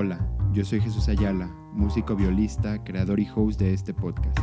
[0.00, 4.38] Hola, yo soy Jesús Ayala, músico violista, creador y host de este podcast.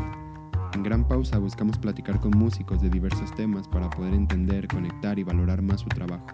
[0.73, 5.23] En Gran Pausa buscamos platicar con músicos de diversos temas para poder entender, conectar y
[5.23, 6.27] valorar más su trabajo.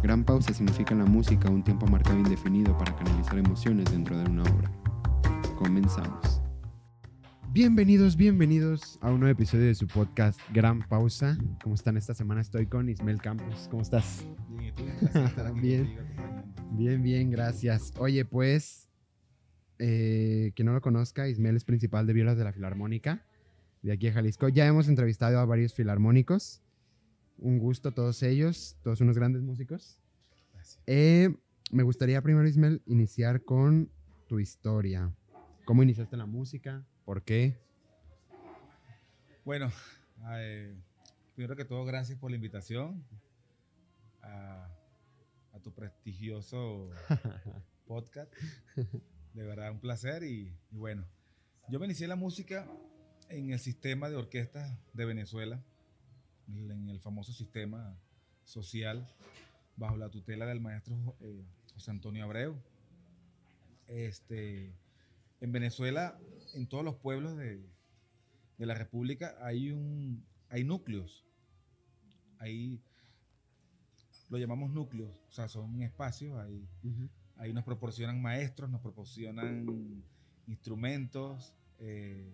[0.00, 4.16] Gran Pausa significa en la música un tiempo marcado e indefinido para canalizar emociones dentro
[4.16, 4.70] de una obra.
[5.58, 6.40] Comenzamos.
[7.50, 11.36] Bienvenidos, bienvenidos a un nuevo episodio de su podcast Gran Pausa.
[11.64, 12.42] ¿Cómo están esta semana?
[12.42, 13.66] Estoy con Ismael Campos.
[13.72, 14.24] ¿Cómo estás?
[14.50, 14.84] Bien, ¿y tú?
[15.60, 16.13] Bien.
[16.76, 17.92] Bien, bien, gracias.
[17.98, 18.88] Oye, pues,
[19.78, 23.24] eh, quien no lo conozca, Ismael es principal de violas de la Filarmónica
[23.82, 24.48] de aquí de Jalisco.
[24.48, 26.62] Ya hemos entrevistado a varios filarmónicos.
[27.38, 30.00] Un gusto todos ellos, todos unos grandes músicos.
[30.52, 30.82] Gracias.
[30.86, 31.36] Eh,
[31.70, 33.88] me gustaría primero, Ismael, iniciar con
[34.26, 35.14] tu historia.
[35.66, 36.84] ¿Cómo iniciaste en la música?
[37.04, 37.56] ¿Por qué?
[39.44, 39.70] Bueno,
[40.38, 40.74] eh,
[41.36, 43.04] primero que todo, gracias por la invitación
[44.22, 44.83] a, a
[45.64, 46.90] tu prestigioso
[47.86, 48.30] podcast.
[49.32, 50.22] De verdad, un placer.
[50.22, 51.04] Y, y bueno,
[51.68, 52.70] yo me inicié la música
[53.30, 55.64] en el sistema de orquestas de Venezuela,
[56.46, 57.98] en el famoso sistema
[58.44, 59.08] social,
[59.76, 61.42] bajo la tutela del maestro eh,
[61.72, 62.62] José Antonio Abreu.
[63.86, 64.76] Este,
[65.40, 66.18] en Venezuela,
[66.52, 67.66] en todos los pueblos de,
[68.58, 71.24] de la República, hay, un, hay núcleos.
[72.38, 72.82] Ahí
[74.28, 76.66] lo llamamos núcleos, o sea, son espacios, ahí,
[77.36, 80.02] ahí nos proporcionan maestros, nos proporcionan
[80.46, 82.32] instrumentos, eh,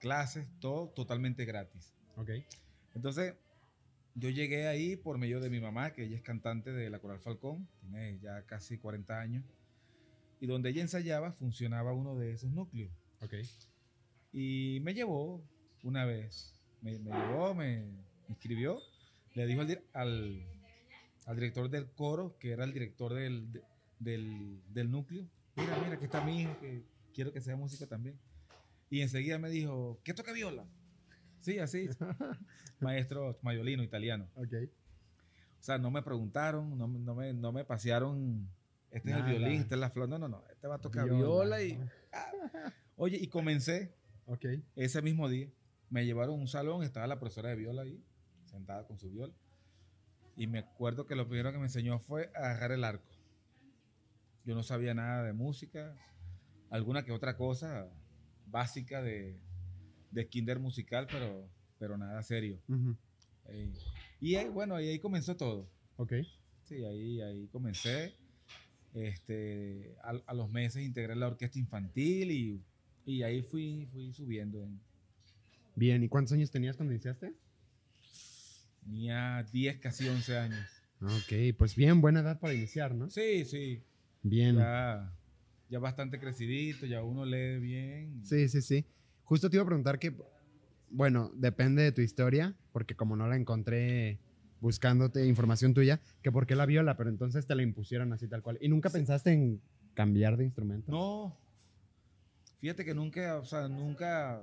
[0.00, 1.94] clases, todo totalmente gratis.
[2.16, 2.30] Ok.
[2.94, 3.34] Entonces,
[4.14, 7.20] yo llegué ahí por medio de mi mamá, que ella es cantante de la Coral
[7.20, 9.44] Falcón, tiene ya casi 40 años,
[10.40, 12.92] y donde ella ensayaba funcionaba uno de esos núcleos.
[13.20, 13.34] Ok.
[14.32, 15.42] Y me llevó
[15.82, 17.84] una vez, me, me llevó, me
[18.28, 18.80] inscribió,
[19.36, 20.46] le dijo al, al,
[21.26, 23.62] al director del coro, que era el director del, de-
[24.00, 26.82] del, del núcleo, mira, mira, que está mi hijo, que
[27.14, 28.18] quiero que sea músico también.
[28.90, 30.64] Y enseguida me dijo, ¿qué toca viola?
[31.40, 31.88] Sí, así,
[32.80, 34.28] maestro mayolino italiano.
[34.34, 34.52] Ok.
[35.60, 38.48] O sea, no me preguntaron, no, me- no, me, no me pasearon,
[38.90, 39.30] este es Nada.
[39.32, 41.18] el violín, esta es la flor, no, no, no, este va a tocar Viola.
[41.20, 41.78] viola y...
[42.96, 43.94] Oye, y comencé
[44.26, 44.44] Ok.
[44.74, 45.48] ese mismo día.
[45.90, 48.02] Me llevaron a un salón, estaba la profesora de viola ahí,
[48.56, 49.32] sentada con su viola.
[50.36, 53.04] Y me acuerdo que lo primero que me enseñó fue a agarrar el arco.
[54.44, 55.94] Yo no sabía nada de música,
[56.70, 57.88] alguna que otra cosa
[58.46, 59.38] básica de,
[60.10, 62.58] de kinder musical, pero, pero nada serio.
[62.68, 62.96] Ujú.
[63.46, 63.72] Eh,
[64.20, 65.68] y ahí, bueno, y ahí comenzó todo.
[65.96, 66.12] Ok.
[66.64, 68.14] Sí, ahí, ahí comencé.
[68.94, 72.62] Este, a, a los meses integré la orquesta infantil y,
[73.04, 74.62] y ahí fui, fui subiendo.
[74.62, 74.80] en-
[75.74, 77.34] Bien, ¿y cuántos años tenías cuando iniciaste?
[78.86, 80.64] Tenía 10, casi 11 años.
[81.02, 83.10] Ok, pues bien, buena edad para iniciar, ¿no?
[83.10, 83.82] Sí, sí.
[84.22, 84.54] Bien.
[84.54, 85.12] Ya,
[85.68, 88.24] ya bastante crecidito, ya uno lee bien.
[88.24, 88.86] Sí, sí, sí.
[89.24, 90.16] Justo te iba a preguntar que,
[90.88, 94.20] bueno, depende de tu historia, porque como no la encontré
[94.60, 98.42] buscándote información tuya, que por qué la viola, pero entonces te la impusieron así tal
[98.42, 98.56] cual.
[98.60, 99.60] ¿Y nunca pensaste en
[99.94, 100.92] cambiar de instrumento?
[100.92, 101.36] No,
[102.60, 104.40] fíjate que nunca, o sea, nunca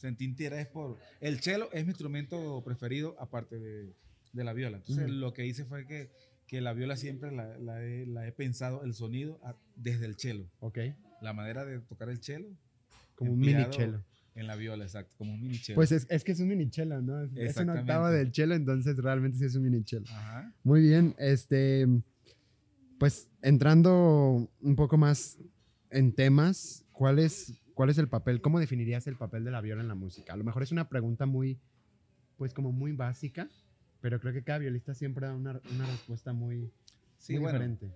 [0.00, 0.96] sentí interés por...
[1.20, 3.92] El cello es mi instrumento preferido aparte de,
[4.32, 4.78] de la viola.
[4.78, 6.10] Entonces lo que hice fue que,
[6.46, 10.16] que la viola siempre la, la he, la he pensado, el sonido a- desde el
[10.16, 10.46] cello.
[10.60, 10.78] Ok,
[11.20, 12.48] La manera de tocar el cello
[13.14, 14.02] como un mini cello.
[14.34, 15.74] en la viola, exacto, como un mini cello.
[15.76, 17.22] Pues es, es que es un mini cello, ¿no?
[17.22, 20.06] Es, es una octava del cello, entonces realmente sí es un mini cello.
[20.08, 20.54] Ajá.
[20.64, 21.86] Muy bien, este,
[22.98, 25.38] pues entrando un poco más
[25.90, 28.42] en temas, ¿cuál es, ¿cuál es el papel?
[28.42, 30.34] ¿Cómo definirías el papel de la viola en la música?
[30.34, 31.58] A lo mejor es una pregunta muy,
[32.36, 33.48] pues como muy básica,
[34.02, 36.70] pero creo que cada violista siempre da una, una respuesta muy,
[37.16, 37.90] Sí, muy bueno, diferente.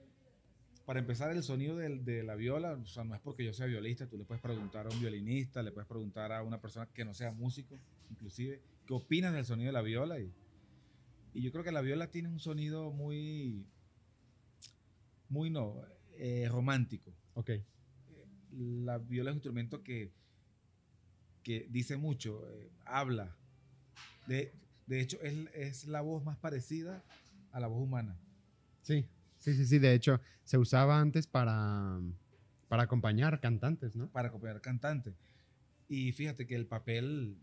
[0.86, 3.66] para empezar, el sonido del- de, la viola, o sea, no es porque yo sea
[3.66, 7.04] violista, tú le puedes preguntar a un violinista, le puedes preguntar a una persona que
[7.04, 7.76] no sea músico,
[8.10, 10.18] inclusive, ¿qué opinas del sonido de la viola?
[10.18, 10.32] Y,
[11.34, 13.66] y yo creo que la viola tiene un sonido muy,
[15.28, 15.82] muy no,
[16.16, 17.12] eh, romántico.
[17.34, 17.50] Ok,
[18.56, 20.12] La viola es un instrumento que,
[21.42, 23.36] que dice mucho, eh, habla.
[24.26, 24.52] De,
[24.86, 27.02] de hecho, es, es la voz más parecida
[27.52, 28.18] a la voz humana.
[28.82, 29.06] sí,
[29.38, 32.00] sí, sí, sí, de hecho se usaba antes para,
[32.68, 34.08] para acompañar cantantes, ¿no?
[34.08, 35.14] para acompañar cantantes.
[35.88, 37.36] Y fíjate que el papel,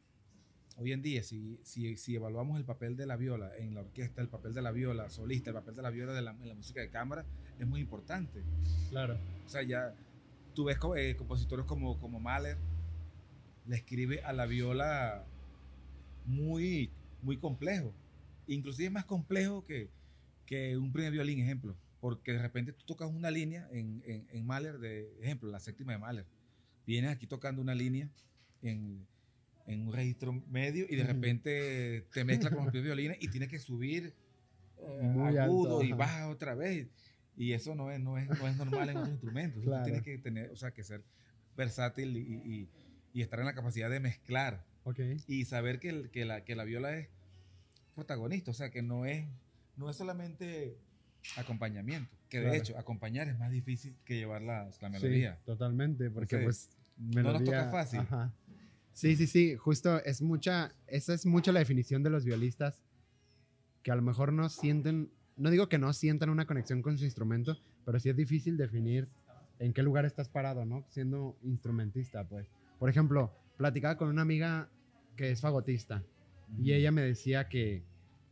[0.77, 4.21] hoy en día, si, si, si evaluamos el papel de la viola en la orquesta,
[4.21, 6.55] el papel de la viola solista, el papel de la viola de la, en la
[6.55, 7.25] música de cámara,
[7.59, 8.43] es muy importante.
[8.89, 9.17] Claro.
[9.45, 9.95] O sea, ya
[10.53, 12.57] tú ves eh, compositores como, como Mahler,
[13.67, 15.25] le escribe a la viola
[16.25, 17.93] muy, muy complejo.
[18.47, 19.89] Inclusive más complejo que,
[20.45, 21.75] que un primer violín, ejemplo.
[21.99, 25.93] porque de repente tú tocas una línea en, en, en Mahler, de ejemplo, la séptima
[25.93, 26.25] de Mahler.
[26.85, 28.09] Vienes aquí tocando una línea
[28.61, 29.05] en,
[29.67, 33.49] en un registro medio y de repente te mezclas con los pies violines y tienes
[33.49, 34.13] que subir
[34.77, 36.87] eh, agudo alto, y baja otra vez.
[37.41, 39.63] Y eso no es, no es, no es normal en otros instrumentos.
[39.63, 39.79] Claro.
[39.79, 41.01] Tú tienes que tener, o sea, que ser
[41.57, 42.69] versátil y, y-
[43.13, 44.99] y estar en la capacidad de mezclar Ok.
[45.27, 47.09] y saber que, el- que, la, que la viola es
[47.95, 49.25] protagonista, o sea, que no es,
[49.75, 50.77] no es solamente
[51.35, 52.57] acompañamiento, que de Claro.
[52.59, 55.39] hecho acompañar es más difícil que llevar la, la Sí, melodía.
[55.45, 57.99] totalmente, porque Entonces, pues no nos toca fácil.
[58.01, 58.31] ajá.
[58.93, 62.83] Sí, sí, sí, justo es mucha, esa es mucho la definición de los violistas
[63.83, 65.09] que a lo mejor no sienten,
[65.41, 69.07] no digo que no sientan una conexión con su instrumento, pero sí es difícil definir
[69.57, 70.85] en qué lugar estás parado, ¿no?
[70.89, 72.47] Siendo instrumentista, pues.
[72.77, 74.69] Por ejemplo, platicaba con una amiga
[75.15, 76.03] que es fagotista
[76.59, 77.83] y ella me decía que,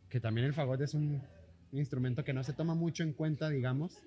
[0.08, 1.22] que también el fagot es un
[1.72, 4.04] instrumento que no se toma mucho en cuenta, digamos,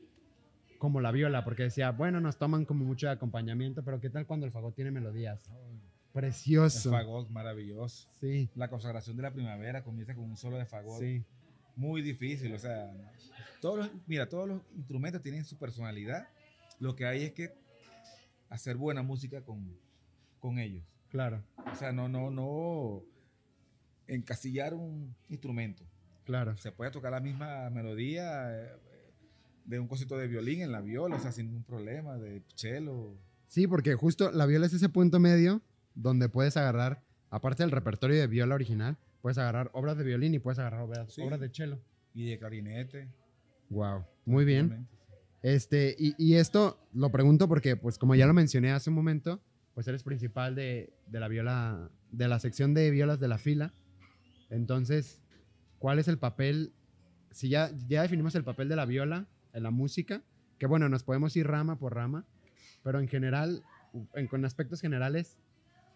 [0.79, 4.27] como la viola, porque decía, bueno, nos toman como mucho de acompañamiento, pero ¿qué tal
[4.27, 5.49] cuando el fagot tiene melodías?
[5.49, 5.81] El
[6.13, 6.91] Precioso.
[6.91, 8.09] fagot maravilloso.
[8.21, 11.25] Sí, La consagración de la primavera comienza con un solo de fagot sí,
[11.77, 12.91] muy difícil, o sea,
[13.61, 16.29] todos los, mira, todos los instrumentos tienen su personalidad.
[16.79, 17.55] Lo que hay es que
[18.49, 19.77] hacer buena música con,
[20.41, 20.85] con ellos.
[21.09, 21.43] claro,
[21.73, 23.03] O sea, no, no, no
[24.07, 25.85] encasillar un instrumento.
[26.25, 26.57] claro.
[26.59, 28.73] Se puede tocar la misma melodía eh,
[29.65, 33.17] de un cosito de violín en la viola, o sea, sin ningún problema, de cello.
[33.47, 35.63] Sí, porque justo la viola es ese punto medio
[35.95, 40.39] donde puedes agarrar, aparte del repertorio de viola original, puedes agarrar obras de violín y
[40.39, 41.23] puedes agarrar obras, Sí.
[41.23, 41.79] obras de cello.
[42.15, 43.09] y de clarinete.
[43.71, 44.87] Wow, muy bien.
[45.43, 49.41] Este, y, y esto lo pregunto porque, pues, como ya lo mencioné hace un momento,
[49.75, 53.73] pues eres principal de, de la viola, de la sección de violas de la fila.
[54.51, 55.23] Entonces,
[55.79, 56.73] ¿cuál es el papel?
[57.31, 60.23] Si ya, ya definimos el papel de la viola en la música,
[60.59, 62.27] que bueno, nos podemos ir rama por rama,
[62.83, 63.63] pero en general,
[64.15, 65.39] en, con aspectos generales,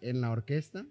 [0.01, 0.85] en la orquesta,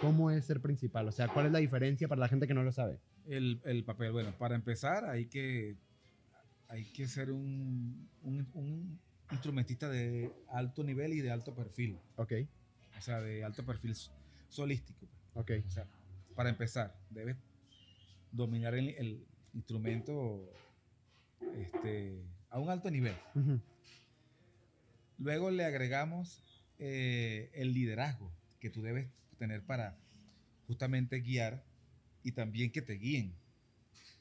[0.00, 1.08] ¿cómo es ser principal?
[1.08, 2.98] O sea, ¿cuál es la diferencia para la gente que no lo sabe?
[3.26, 5.76] El, el papel, bueno, para empezar hay que,
[6.68, 9.00] hay que ser un, un- un
[9.30, 12.32] instrumentista de alto nivel y de alto perfil, Ok,
[12.98, 13.94] o sea, de alto perfil
[14.48, 15.06] solístico.
[15.34, 15.86] ok, O sea,
[16.34, 17.36] para empezar, debes
[18.32, 20.52] dominar el, el instrumento
[21.54, 23.14] este, a un alto nivel.
[25.18, 26.42] Luego le agregamos
[26.78, 29.08] eh, el liderazgo que tú debes
[29.40, 29.96] tener para
[30.66, 31.64] justamente guiar
[32.22, 33.34] y también que te guíen.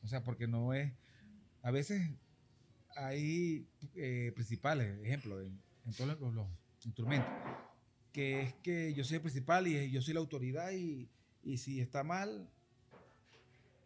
[0.01, 0.94] O sea, porque no es...
[1.62, 2.10] A veces
[2.95, 6.48] hay eh, principales, ejemplo, en, en todos los, los
[6.86, 7.30] instrumentos,
[8.13, 11.10] que es que yo soy el principal y yo soy la autoridad y,
[11.44, 12.50] y si está mal,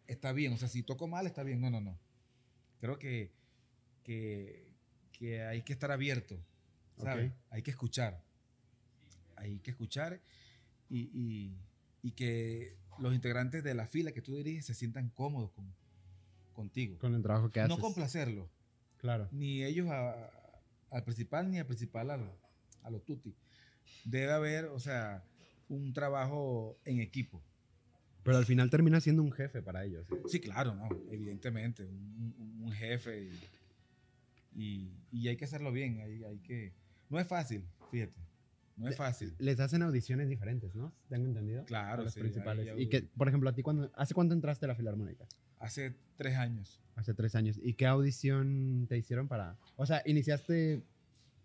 [0.06, 0.52] está bien.
[0.52, 1.60] O sea, si toco mal, está bien.
[1.60, 1.98] No, no, no.
[2.80, 3.32] Creo que,
[4.04, 4.72] que,
[5.12, 6.38] que hay que estar abierto,
[6.96, 7.32] ¿sabes?
[7.50, 8.22] Hay que escuchar.
[9.36, 10.20] Hay que escuchar
[10.90, 11.56] y, y-
[12.02, 15.72] y que los integrantes de la fila que tú diriges se sientan cómodos con,
[16.52, 16.98] contigo.
[16.98, 17.76] con el trabajo que haces.
[17.76, 18.48] No complacerlo,
[18.98, 19.28] Claro.
[19.32, 20.30] ni ellos a-
[20.90, 22.32] al principal ni al principal al-
[22.82, 23.34] a los tutti.
[24.04, 25.24] Debe haber, o sea,
[25.68, 27.42] un trabajo en equipo.
[28.22, 30.06] Pero al final termina siendo un jefe para ellos.
[30.28, 36.00] Sí, claro, no, evidentemente, un, un- un jefe y, y- y hay que hacerlo bien,
[36.00, 36.72] hay, hay que...
[37.10, 38.14] No es fácil, fíjate,
[38.76, 39.34] no es fácil.
[39.38, 40.92] Les hacen audiciones diferentes, ¿no?
[41.08, 41.64] ¿Tengo entendido?
[41.64, 42.68] Claro, A los sí, principales.
[42.76, 45.26] Y que, por ejemplo, a ti, cuando, ¿hace cuánto entraste a la Filarmónica?
[45.58, 46.80] Hace tres años.
[46.96, 47.58] Hace tres años.
[47.62, 49.56] ¿Y qué audición te hicieron para...?
[49.76, 50.82] O sea, ¿iniciaste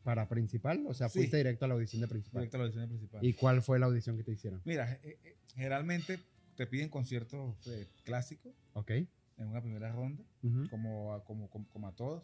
[0.03, 0.83] para principal?
[0.88, 1.19] O sea, Sí.
[1.19, 2.41] fuiste directo a la audición de principal.
[2.41, 3.25] Directo a la audición principal.
[3.25, 4.62] ¿Y cuál fue la audición que te hicieron?
[4.65, 6.19] Mira, eh, eh, generalmente
[6.55, 8.91] te piden conciertos eh, clásicos Ok.
[8.91, 9.07] en
[9.48, 12.24] una primera ronda, ujú, como, a- como, como, como a todos.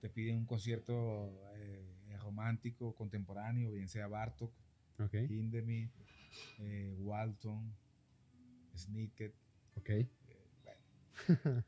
[0.00, 1.87] Te piden un concierto eh,
[2.28, 4.52] romántico, contemporáneo, bien sea Bartok,
[4.98, 5.14] Ok.
[5.28, 5.92] Hindemith,
[6.58, 7.74] eh, Walton,
[8.76, 9.34] Snicket,
[9.76, 9.90] Ok.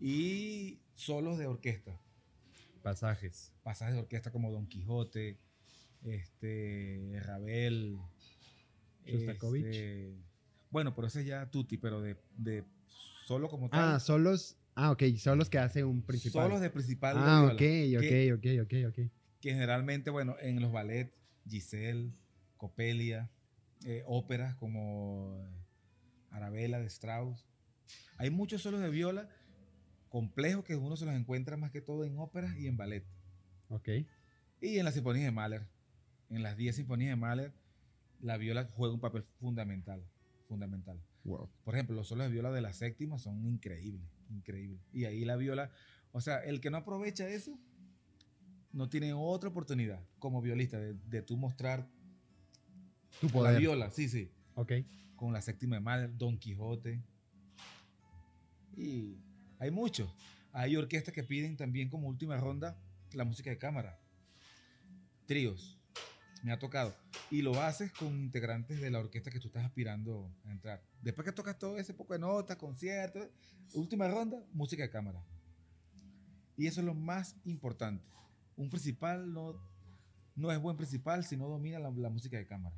[0.00, 2.00] y solos de orquesta.
[2.82, 3.52] Pasajes.
[3.62, 5.38] Pasajes de orquesta como Don Quijote,
[6.04, 7.98] este, Ravel.
[9.04, 9.64] Shostakovich.
[9.64, 10.16] este,
[10.70, 12.64] bueno, pero ese ya tutti, pero de, de
[13.26, 13.94] solo como tal.
[13.96, 14.56] Ah, solos...
[14.74, 15.02] Ah, ok.
[15.18, 16.44] Solos que hace un principal.
[16.44, 17.16] solos de principal.
[17.16, 17.62] de Ah, viola, ok,
[17.98, 19.12] ok, ok, ok, ok.
[19.42, 21.12] Que generalmente, bueno, en los ballets,
[21.46, 22.12] Giselle,
[22.56, 23.28] Copelia,
[23.84, 25.44] eh, óperas como
[26.30, 27.46] Arabella de Strauss.
[28.16, 29.28] Hay muchos solos de viola
[30.08, 33.04] complejos que uno se los encuentra más que todo en óperas y en ballet.
[33.68, 33.88] Ok.
[34.60, 35.66] Y en las sinfonías de Mahler.
[36.30, 37.52] En las 10 sinfonías de Mahler,
[38.20, 40.04] la viola juega un papel fundamental.
[40.46, 41.02] Fundamental.
[41.24, 41.50] Wow.
[41.64, 44.80] Por ejemplo, los solos de viola de la séptima son increíbles, increíbles.
[44.92, 45.72] Y ahí la viola
[46.12, 47.58] O sea, el que no aprovecha eso,
[48.72, 51.86] no tiene otra oportunidad como violista de, de tú mostrar
[53.20, 53.60] Tu la poder.
[53.60, 54.72] viola, sí, sí, Ok.
[55.16, 57.02] con la séptima de Mahler, Don Quijote.
[58.76, 59.16] Y
[59.58, 60.10] hay muchos.
[60.52, 62.76] Hay orquestas que piden también como última ronda
[63.12, 63.98] la música de cámara.
[65.26, 65.78] Tríos.
[66.42, 66.94] Me ha tocado.
[67.30, 70.82] Y lo haces con integrantes de la orquesta que tú estás aspirando a entrar.
[71.00, 73.28] Después que tocas todo ese poco de notas, conciertos,
[73.74, 75.22] última ronda, música de cámara.
[76.56, 78.04] Y eso es lo más importante.
[78.56, 79.54] Un principal no,
[80.36, 82.76] no es buen principal si no domina la, la música de cámara.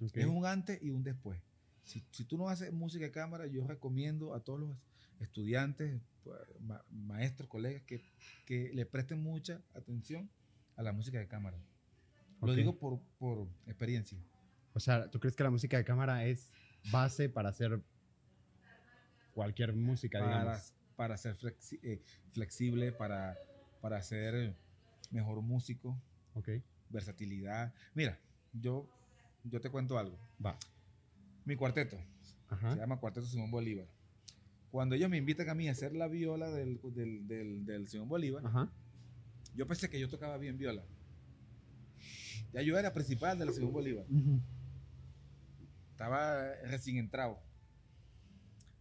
[0.00, 0.16] ok.
[0.16, 1.40] Es un antes y un después.
[1.84, 4.76] Si, si tú no haces música de cámara, yo recomiendo a todos los
[5.20, 8.02] estudiantes, pues, ma- maestros, colegas, que,
[8.44, 10.28] que le presten mucha atención
[10.76, 11.56] a la música de cámara.
[12.42, 12.56] Lo Ok.
[12.56, 14.18] digo por, por experiencia.
[14.74, 16.50] O sea, ¿tú crees que la música de cámara es
[16.90, 17.80] base para hacer
[19.32, 20.74] cualquier música, Para, digamos?
[20.96, 23.36] para ser flexi- eh, flexible, para,
[23.80, 24.54] para ser
[25.10, 26.00] mejor músico,
[26.34, 26.48] Ok.
[26.90, 27.72] versatilidad.
[27.94, 28.18] Mira,
[28.52, 28.88] yo,
[29.44, 30.18] yo te cuento algo.
[30.44, 30.58] Va.
[31.44, 31.96] Mi cuarteto,
[32.48, 32.74] Ajá.
[32.74, 33.86] se llama Cuarteto Simón Bolívar.
[34.70, 38.08] Cuando ellos me invitan a mí a hacer la viola del, del, del, del Simón
[38.08, 38.68] Bolívar, Ajá.
[39.54, 40.82] yo pensé que yo tocaba bien viola.
[42.52, 44.04] Ya yo era principal de la Simón Bolívar.
[45.92, 47.38] Estaba recién entrado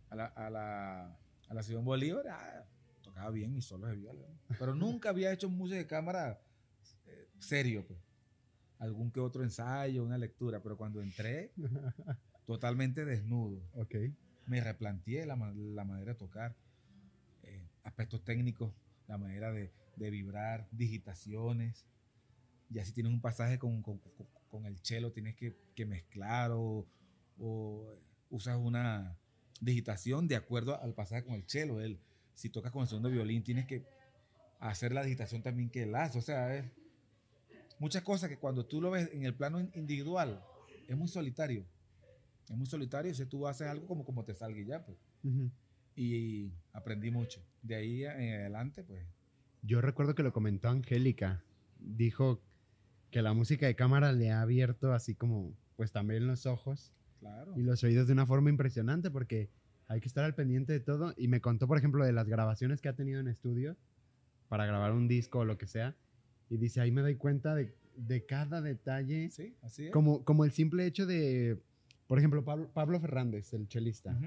[0.09, 1.17] a la, a la,
[1.49, 2.25] a la Simón Bolívar.
[2.29, 2.63] ah,
[3.15, 4.27] tocaba bien mis solos de viola.
[4.59, 6.41] Pero nunca había hecho música de cámara
[7.05, 7.85] eh, serio.
[7.87, 7.99] pues.
[8.79, 10.61] Algún que otro ensayo, una lectura.
[10.61, 11.53] Pero cuando entré,
[12.45, 13.61] totalmente desnudo.
[13.73, 13.95] Ok.
[14.47, 16.55] me replanteé la, la manera de tocar,
[17.43, 18.73] eh, aspectos técnicos,
[19.07, 21.85] la manera de, de vibrar, digitaciones.
[22.69, 23.99] Ya si tienes un pasaje con, con-
[24.49, 26.85] con- el cello, tienes que, que mezclar o,
[27.37, 27.85] o
[28.29, 29.17] usas una
[29.59, 31.81] digitación de acuerdo al pasaje con el cello.
[31.81, 31.99] El,
[32.35, 33.83] si tocas con el segundo violín, tienes que
[34.59, 36.19] hacer la digitación también que él hace.
[36.19, 36.65] O sea, es
[37.79, 40.43] muchas cosas que cuando tú lo ves en el plano in- individual,
[40.87, 41.65] es muy solitario.
[42.49, 44.97] Es muy solitario, si tú haces algo como, como te salga y ya, pues.
[45.95, 47.41] Y aprendí mucho.
[47.63, 49.03] De ahí en adelante, pues,
[49.63, 51.43] Yo recuerdo que lo comentó Angélica.
[51.79, 52.41] Dijo
[53.11, 57.53] que la música de cámara le ha abierto así como, pues también los ojos claro.
[57.57, 59.49] y los oídos de una forma impresionante porque
[59.87, 61.13] hay que estar al pendiente de todo.
[61.17, 63.75] Y me contó, por ejemplo, de las grabaciones que ha tenido en estudio
[64.47, 65.95] para grabar un disco o lo que sea.
[66.49, 69.29] Y dice, ahí me doy cuenta de, de cada detalle.
[69.31, 69.91] Sí, así es.
[69.91, 71.61] Como, como el simple hecho de,
[72.07, 74.17] por ejemplo, Pablo, Pablo Fernández, el chelista,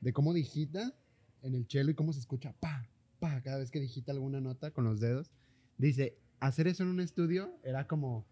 [0.00, 0.94] de cómo digita
[1.42, 2.88] en el chelo y cómo se escucha pa,
[3.18, 5.30] pa, cada vez que digita alguna nota con los dedos.
[5.76, 8.26] Dice, hacer eso en un estudio era como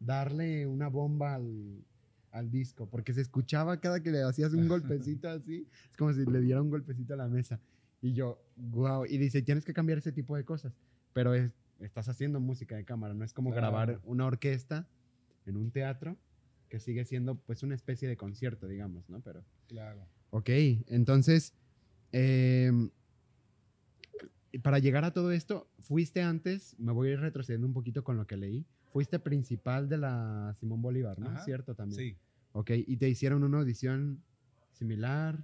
[0.00, 1.84] darle una bomba al,
[2.32, 6.24] al disco, porque se escuchaba cada que le hacías un golpecito así, es como si
[6.24, 7.60] le diera un golpecito a la mesa.
[8.00, 10.72] Y yo, wow, y dice, tienes que cambiar ese tipo de cosas,
[11.12, 13.60] pero es- estás haciendo música de cámara, no es como Claro.
[13.68, 14.88] grabar una orquesta
[15.46, 16.16] en un teatro,
[16.68, 19.20] que sigue siendo pues una especie de concierto, digamos, ¿no?
[19.20, 19.44] Pero...
[19.68, 20.06] Claro.
[20.30, 20.48] Ok,
[20.86, 21.52] entonces,
[22.12, 22.90] em,
[24.62, 28.16] para llegar a todo esto, fuiste antes, me voy a ir retrocediendo un poquito con
[28.16, 31.30] lo que leí, fuiste principal de la Simón Bolívar, ¿no?
[31.30, 31.98] Ajá, ¿Cierto también?
[31.98, 32.18] Sí.
[32.52, 34.22] Ok, y te hicieron una audición
[34.72, 35.42] similar,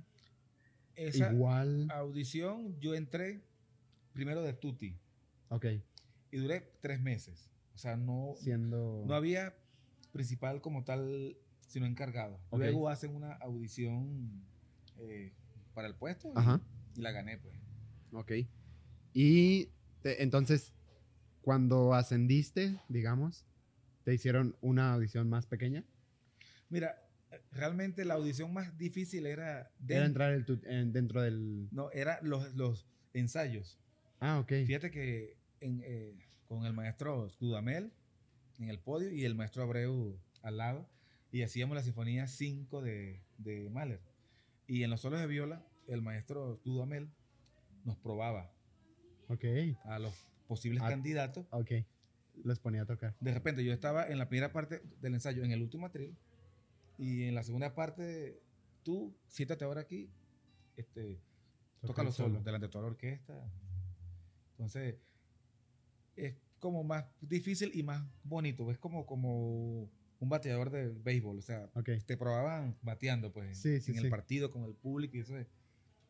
[0.95, 1.89] Esa igual.
[1.91, 3.43] audición yo entré
[4.13, 4.99] primero de Tutti
[5.49, 5.65] Ok,
[6.31, 7.51] y duré tres meses.
[7.75, 9.05] O sea, no, siendo...
[9.07, 9.57] no había
[10.13, 11.37] principal como tal,
[11.67, 12.39] sino encargado.
[12.53, 14.43] Luego hacen una audición
[14.99, 15.33] eh,
[15.73, 16.61] para el puesto y, Ajá,
[16.97, 17.57] y la gané, pues.
[18.13, 18.33] ok.
[19.15, 19.71] Y
[20.03, 20.75] te- entonces,
[21.53, 23.47] cuando ascendiste, digamos,
[24.05, 25.83] te hicieron una audición más pequeña.
[26.69, 27.03] Mira,
[27.53, 31.67] realmente la audición más difícil era, Era entrar el tu- en- dentro del...
[31.71, 33.79] no, era los, los ensayos.
[34.21, 34.53] Ah, ok.
[34.67, 37.95] Fíjate que en, eh, con el maestro Dudamel
[38.59, 40.87] en el podio y el maestro Abreu al lado,
[41.33, 44.03] y hacíamos la sinfonía 5 de, de Mahler.
[44.67, 47.09] Y en los solos de viola, el maestro Dudamel
[47.85, 48.53] nos probaba
[49.29, 49.45] Ok,
[49.87, 50.13] a los
[50.49, 50.89] posibles Ah.
[50.89, 51.47] candidatos.
[51.53, 51.71] ok.
[52.45, 53.15] Los ponía a tocar.
[53.21, 56.17] De repente yo estaba en la primera parte del ensayo, en el último atril,
[56.97, 58.41] y en la segunda parte,
[58.85, 60.09] tú siéntate ahora aquí,
[60.77, 61.21] este,
[61.85, 63.51] toca los solos delante de toda la orquesta.
[64.53, 64.97] Entonces,
[66.17, 68.71] es como más difícil y más bonito.
[68.71, 69.83] Es como, como
[70.21, 71.39] un bateador de béisbol.
[71.39, 71.91] O sea, Ok.
[72.07, 73.93] te probaban bateando pues, Sí, en sí.
[73.97, 75.47] el partido con el público y eso es,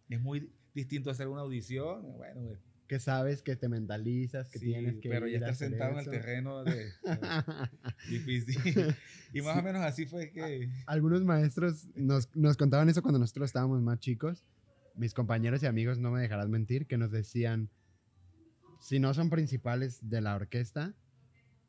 [0.09, 2.17] es muy distinto a hacer una audición.
[2.17, 5.11] Bueno, pues, Que sabes, que te mentalizas, que sí, tienes que.
[5.11, 6.91] pero ya ir a estar hacer sentado en el terreno de, de-
[8.11, 8.57] difícil.
[9.35, 9.61] y más Sí.
[9.61, 10.71] o menos así fue que...
[10.87, 14.43] Algunos maestros nos, nos contaban eso cuando nosotros estábamos más chicos.
[14.95, 17.69] Mis compañeros y amigos, no me dejarás mentir, que nos decían:
[18.81, 20.95] si no son principales de la orquesta,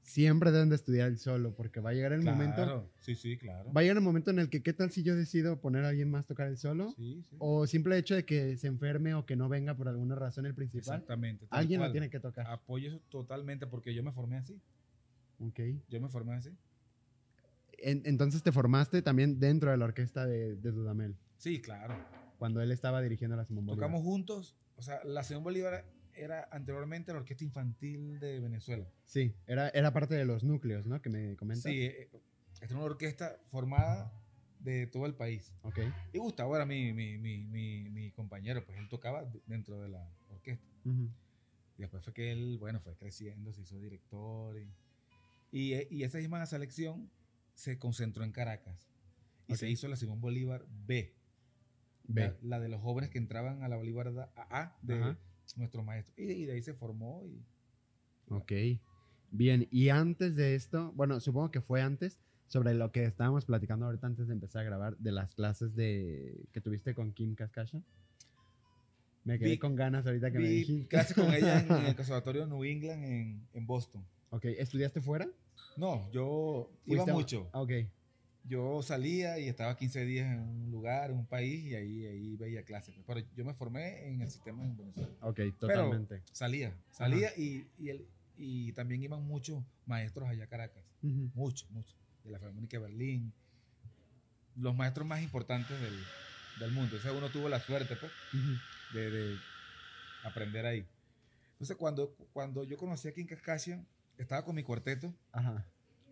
[0.01, 3.37] siempre deben de estudiar el solo, porque va a llegar el momento, Claro, sí, sí,
[3.37, 3.71] claro.
[3.71, 5.89] va a llegar el momento en el que, ¿qué tal si yo decido poner a
[5.89, 6.91] alguien más tocar el solo?
[6.95, 7.35] Sí, sí.
[7.39, 10.55] O simple hecho de que se enferme o que no venga por alguna razón el
[10.55, 10.95] principal.
[10.95, 11.45] Exactamente.
[11.51, 12.47] Alguien lo tiene que tocar.
[12.47, 14.59] Apoyo eso totalmente porque yo me formé así.
[15.39, 15.59] Ok.
[15.89, 16.49] Yo me formé así.
[17.77, 21.95] En- entonces te formaste también dentro de la orquesta de, de Dudamel, Sí, claro.
[22.37, 23.87] cuando él estaba dirigiendo la Simón Bolívar.
[23.87, 24.57] Tocamos juntos.
[24.75, 25.85] O sea, la Simón Bolívar
[26.19, 28.87] era anteriormente la Orquesta Infantil de Venezuela.
[29.05, 31.01] Sí, era, era parte de los núcleos, ¿no?
[31.01, 31.63] Que me comentas.
[31.71, 32.09] Sí, eh,
[32.61, 34.11] es una orquesta formada
[34.59, 35.53] de todo el país.
[35.63, 35.79] Ok.
[36.13, 40.67] Y Gustavo era mi, mi, mi, mi, compañero, pues él tocaba dentro de la orquesta.
[40.85, 41.09] Ujú.
[41.77, 44.57] Y después fue que él, bueno, fue creciendo, se hizo director.
[44.59, 44.69] Y,
[45.51, 47.09] y, eh, y esa misma selección
[47.53, 48.89] se concentró en Caracas.
[49.47, 49.71] Y se Ok.
[49.71, 51.15] hizo la Simón Bolívar B.
[52.03, 52.21] Ve.
[52.23, 55.15] La, la de los jóvenes que entraban a la Bolívar da- A de
[55.53, 55.59] Ajá.
[55.61, 56.17] nuestros maestros.
[56.17, 57.23] Y, de- y de ahí se formó.
[57.25, 57.43] Y,
[58.29, 58.51] Ok.
[59.31, 63.85] Bien, y antes de esto, bueno, supongo que fue antes, sobre lo que estábamos platicando
[63.85, 67.81] ahorita antes de empezar a grabar, de las clases de que tuviste con Kim Cascasha.
[69.23, 70.87] Me quedé Vi- con ganas ahorita que me dijiste.
[70.87, 74.03] clases con ella en, en el Conservatorio New England en, en Boston.
[74.31, 75.27] Ok, ¿estudiaste fuera?
[75.77, 77.49] No, yo iba ¿Fuiste a- mucho.
[77.53, 77.71] Ok,
[78.45, 82.35] Yo salía y estaba 15 días en un lugar, en un país, y ahí, ahí
[82.37, 82.95] veía clases.
[83.05, 85.09] Pero yo me formé en el sistema en Venezuela.
[85.21, 86.23] ok, totalmente.
[86.31, 90.83] Salía, salía y, y, el- y también iban muchos maestros allá a Caracas.
[91.01, 91.95] Muchos, muchos.
[92.23, 93.33] De la Filarmónica de Berlín.
[94.55, 95.93] Los maestros más importantes del,
[96.59, 96.95] del mundo.
[96.97, 98.11] O sea, uno tuvo la suerte, pues,
[98.93, 99.37] de, de
[100.23, 100.85] aprender ahí.
[101.53, 103.85] Entonces, cuando, cuando yo conocí a Kim Cascasian,
[104.17, 105.65] estaba con mi cuarteto Ajá.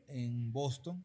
[0.08, 1.04] en Boston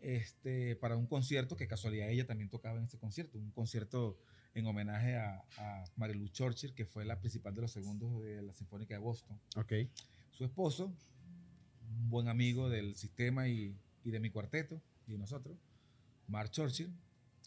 [0.00, 4.18] este, para un concierto que casualidad ella también tocaba en ese concierto, un concierto
[4.54, 8.54] en homenaje a, a Marilu Churchill, que fue la principal de los segundos de la
[8.54, 9.38] Sinfónica de Boston.
[9.56, 9.72] Ok.
[10.30, 10.94] Su esposo,
[11.88, 15.58] un buen amigo del sistema y, y de mi cuarteto y de nosotros,
[16.28, 16.90] Mark Churchill,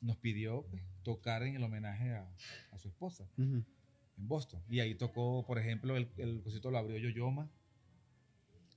[0.02, 2.30] nos pidió pues, tocar en el homenaje a,
[2.72, 3.64] a su esposa Ujú.
[4.18, 4.62] en Boston.
[4.70, 7.50] Y ahí tocó, por ejemplo, el, el concierto lo abrió Yoyoma.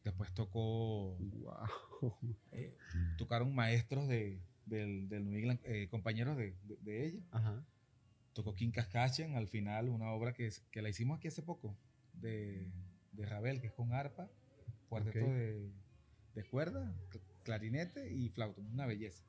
[0.05, 2.17] Después tocó Wow.
[2.53, 2.77] eh,
[3.19, 7.21] tocaron maestros de, del, del New England, eh, compañeros de, de- de ella.
[7.31, 7.65] Ajá.
[8.33, 11.77] Tocó King Cascasian al final, una obra que, que la hicimos aquí hace poco,
[12.15, 12.67] de,
[13.13, 14.29] de Ravel, que es con arpa,
[14.89, 15.71] cuarteto de,
[16.35, 19.23] de cuerda, cl- clarinete y flauta, una belleza.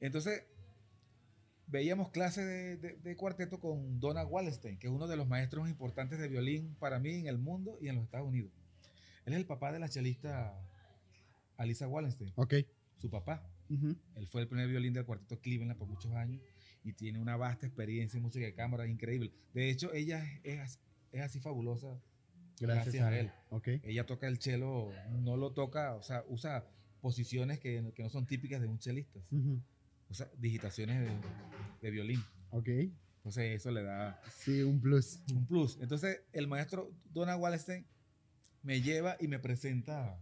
[0.00, 0.42] Entonces,
[1.68, 5.68] veíamos clases de, de- de cuarteto con Donna Wallenstein, que es uno de los maestros
[5.68, 8.50] importantes de violín para mí en el mundo y en los Estados Unidos.
[9.30, 10.60] Él es el papá de la chelista
[11.56, 12.54] Alisa Wallenstein Ok.
[12.98, 13.46] su papá.
[13.68, 13.96] Ujú.
[14.16, 16.42] Él fue el primer violín del cuarteto Cleveland por muchos años
[16.82, 19.32] y tiene una vasta experiencia en música de cámara increíble.
[19.54, 20.80] De hecho, ella es,
[21.12, 22.00] es así fabulosa.
[22.58, 23.30] Gracias, Gracias a él.
[23.50, 23.68] Ok.
[23.84, 24.90] Ella toca el cello,
[25.20, 26.66] no lo toca, o sea, usa
[27.00, 29.20] posiciones que, que no son típicas de un chelista.
[29.30, 29.62] Ujú.
[30.10, 31.16] Usa digitaciones de,
[31.80, 32.22] de violín.
[32.50, 32.68] Ok.
[33.18, 35.20] Entonces, eso le da Sí, un plus.
[35.32, 35.78] un plus.
[35.80, 37.86] Entonces, el maestro Donald Wallenstein
[38.62, 40.20] me lleva y me presenta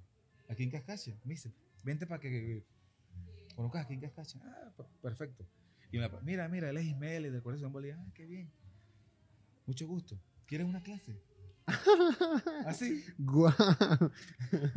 [0.48, 1.18] a King Cascasia.
[1.24, 2.64] Me dice, vente para que
[3.54, 4.40] conozcas a King Cascasia.
[4.44, 5.46] Ah, per- perfecto.
[5.90, 7.98] Y me, mira, mira, él es Ismael del Corazón Bolívar.
[8.00, 8.50] Ah, qué bien.
[9.66, 10.20] Mucho gusto.
[10.46, 11.20] ¿Quieres una clase?
[12.66, 13.04] Así.
[13.18, 13.52] Guau.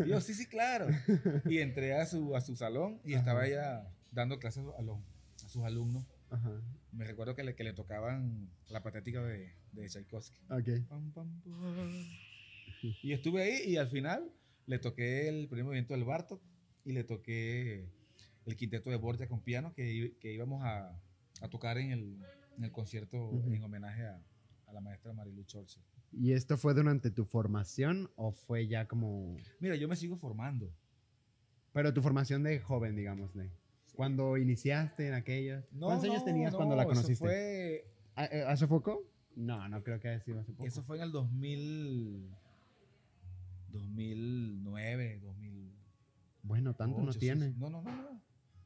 [0.05, 0.87] Y yo, sí, sí, claro.
[1.45, 3.19] Y entré a su, a su salón y Ajá.
[3.19, 4.97] estaba ella dando clases a, los,
[5.45, 6.05] a sus alumnos.
[6.29, 6.51] Ajá.
[6.91, 10.37] Me recuerdo que le, que le tocaban la patética de, de Tchaikovsky.
[10.49, 10.87] Ok.
[10.89, 12.05] Pam, pam, pam.
[12.81, 14.31] Y estuve ahí y al final
[14.65, 16.41] le toqué el primer movimiento del Bartok
[16.85, 17.87] y le toqué
[18.45, 20.99] el quinteto de Borgia con piano que, que íbamos a,
[21.41, 22.17] a tocar en el,
[22.57, 23.51] en el concierto Ujú.
[23.53, 24.21] en homenaje a,
[24.67, 25.83] a la maestra Marilu Churchill.
[26.11, 29.37] ¿Y esto fue durante tu formación o fue ya como...
[29.59, 30.73] Mira, yo me sigo formando.
[31.73, 33.49] Pero tu formación de joven, digamos, de...
[33.95, 35.63] Cuando iniciaste en aquellos...
[35.71, 37.15] No, ¿Cuántos años no, tenías no, cuando la eso conociste?
[37.23, 39.03] fue, ¿A- eh, ¿Hace poco?
[39.35, 40.67] No, no creo que haya sido hace poco.
[40.67, 42.29] eso fue en el 2000,
[43.71, 45.71] 2009, 2000.
[46.43, 47.53] Bueno, tanto no tiene.
[47.57, 48.21] No, no, no, no.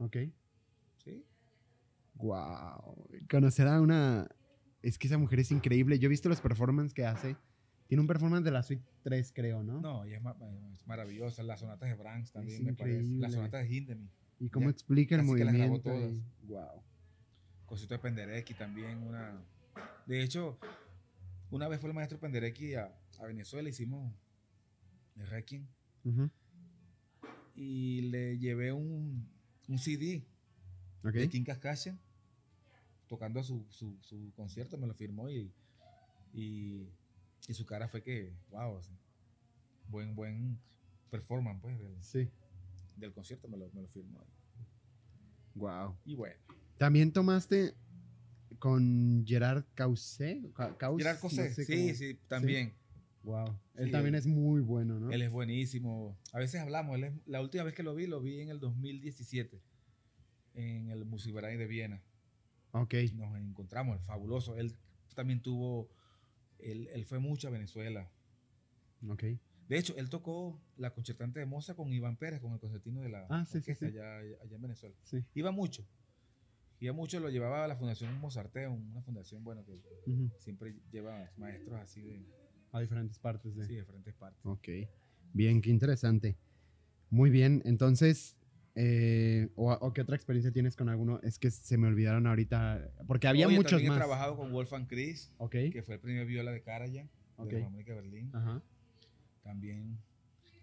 [0.05, 0.17] Ok.
[1.03, 1.25] Sí.
[2.15, 3.07] Wow.
[3.29, 4.27] Conocer a una...
[4.81, 5.97] Es que esa mujer es increíble.
[5.99, 7.35] Yo he visto los performances que hace.
[7.87, 9.79] Tiene un performance de la Suite 3, creo, ¿no?
[9.81, 10.35] No, ella es, ma-
[10.73, 11.43] es maravillosa.
[11.43, 13.03] Las sonatas de Brahms también Es me parece.
[13.17, 14.11] Las sonatas de Hindemith.
[14.39, 15.89] Y cómo Ya explica el casi que las grabó movimiento.
[16.09, 16.15] todas.
[16.43, 16.83] y- Wow.
[17.65, 19.03] Cosito de Penderecki también.
[19.03, 19.43] Una...
[20.05, 20.57] De hecho,
[21.49, 24.13] una vez fue el maestro Penderecki a, a Venezuela, hicimos
[25.17, 25.65] el Requiem
[27.56, 29.28] y le llevé un,
[29.67, 30.23] un CD
[31.04, 31.99] de King Cascasian
[33.08, 35.51] tocando su, su, su concierto, me lo firmó y,
[36.34, 36.89] y
[37.47, 38.91] Y su cara fue que, wow, así,
[39.89, 40.58] buen, buen
[41.12, 42.28] performance pues, del, Sí.
[42.97, 44.19] del concierto, me lo, me lo firmó.
[45.54, 45.95] Wow.
[46.06, 46.36] Y bueno,
[46.78, 47.75] También tomaste
[48.60, 50.41] con Gerard Causé.
[50.56, 52.73] Ca- Caus- Gerard Cosé, no sé sí, cómo- sí, también.
[53.25, 53.59] Wow.
[53.75, 55.11] Él Sí, también él- es muy bueno, ¿no?
[55.11, 56.15] Él es buenísimo.
[56.31, 58.59] A veces hablamos, él es- la última vez que lo vi, lo vi en el
[58.59, 59.61] 2017,
[60.53, 62.03] en el Musikverein de Viena.
[62.71, 62.93] Ok.
[63.15, 64.55] Nos encontramos, fabuloso.
[64.57, 64.75] Él
[65.15, 65.89] también tuvo,
[66.59, 68.11] él, él fue mucho a Venezuela.
[69.07, 69.23] Ok.
[69.67, 73.09] De hecho, él tocó la concertante de Moza con Iván Pérez, con el concertino de
[73.09, 73.71] la Ah, sí, sí.
[73.85, 74.95] Allá, allá en Venezuela.
[75.03, 75.23] Sí.
[75.33, 75.88] Iba mucho.
[76.79, 79.81] Iba mucho, lo llevaba a la Fundación Mozarteum, una fundación, bueno, que
[80.38, 82.23] siempre lleva maestros así de,
[82.75, 83.65] A diferentes partes de.
[83.65, 84.45] sí, de diferentes partes.
[84.45, 84.67] Ok.
[85.33, 86.38] Bien, qué interesante.
[87.09, 87.61] Muy bien.
[87.65, 88.35] Entonces,
[88.75, 91.19] eh, o, o qué otra experiencia tienes con alguno?
[91.23, 92.91] Es que se me olvidaron ahorita.
[93.07, 93.97] Porque había Oye, muchos también más.
[93.97, 95.55] he trabajado con Wolfgang Chris, Ok.
[95.71, 97.49] que fue el primer viola de Karajan, Ok.
[97.49, 98.31] de la de Berlín.
[98.33, 98.61] Ajá.
[99.41, 99.97] También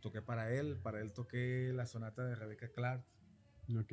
[0.01, 3.05] toqué para él, para él toqué la sonata de Rebecca Clark.
[3.79, 3.93] Ok.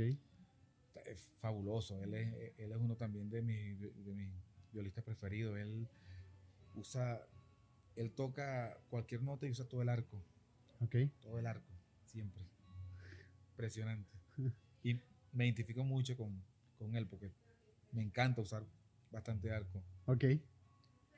[1.06, 4.34] Es fabuloso, él es, él es uno también de mis, de mis
[4.74, 5.58] violistas preferidos.
[5.58, 5.88] Él
[6.76, 7.26] usa,
[8.00, 10.22] él toca cualquier nota y usa todo el arco,
[10.80, 10.96] Ok.
[11.22, 11.70] todo el arco,
[12.06, 12.42] siempre.
[13.52, 14.10] Impresionante.
[14.84, 15.02] Y
[15.34, 16.42] me identifico mucho con,
[16.78, 17.32] con él porque
[17.92, 18.64] me encanta usar
[19.12, 19.84] bastante arco.
[20.06, 20.24] Ok.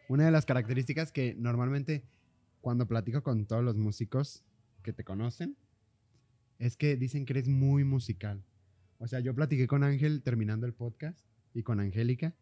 [0.09, 2.03] Una de las características que normalmente
[2.61, 4.43] cuando platico con todos los músicos
[4.81, 5.55] que te conocen
[6.57, 8.43] es que dicen que eres muy musical.
[8.97, 11.19] O sea, yo platiqué con Ángel terminando el podcast
[11.53, 12.33] y con Angélica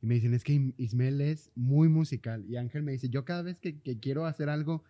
[0.00, 2.44] y me dicen es que Ismael es muy musical.
[2.48, 4.84] Y Ángel me dice, yo cada vez que, que quiero hacer algo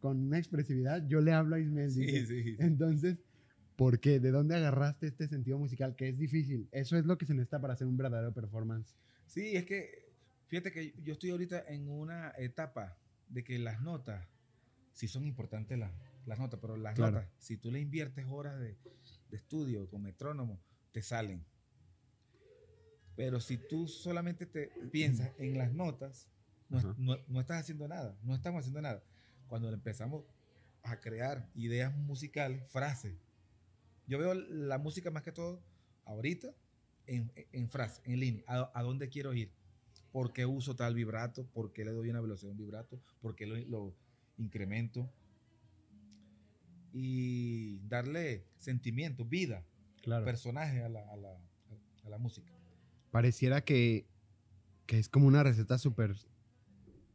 [0.00, 1.90] con una expresividad, yo le hablo a Ismael.
[1.90, 2.26] Sí, dice.
[2.26, 2.56] sí, sí.
[2.58, 3.18] Entonces,
[3.76, 4.20] ¿por qué?
[4.20, 6.68] ¿De dónde agarraste este sentido musical que es difícil?
[6.72, 8.94] Eso es lo que se necesita para hacer un verdadero performance.
[9.26, 10.12] Sí, es que
[10.46, 12.98] fíjate que yo estoy ahorita en una etapa
[13.28, 14.26] de que las notas,
[14.92, 15.90] sí son importantes las,
[16.26, 17.16] las notas, pero las Claro.
[17.16, 18.76] notas, si tú le inviertes horas de,
[19.30, 20.60] de estudio con metrónomo,
[20.92, 21.44] te salen.
[23.16, 26.28] Pero si tú solamente te piensas en las notas,
[26.68, 29.02] no, no- no estás haciendo nada, no estamos haciendo nada.
[29.46, 30.24] Cuando empezamos
[30.82, 33.14] a crear ideas musicales, frases,
[34.06, 35.62] yo veo la música más que todo
[36.04, 36.54] ahorita
[37.06, 39.50] en, en frase, en línea, a, a dónde quiero ir,
[40.12, 43.34] por qué uso tal vibrato, por qué le doy una velocidad a un vibrato, por
[43.36, 43.94] qué lo, lo
[44.38, 45.08] incremento
[46.92, 49.64] y darle sentimiento, vida,
[50.02, 50.24] Claro.
[50.24, 51.40] personaje a la, a la-
[52.04, 52.52] a la música.
[53.14, 54.08] Pareciera que,
[54.86, 56.16] que es como una receta súper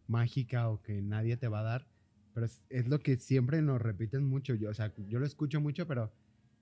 [0.08, 1.88] mágica o que nadie te va a dar,
[2.34, 4.56] pero es, es lo que siempre nos repiten mucho.
[4.56, 6.10] Yo, o sea, yo lo escucho mucho, pero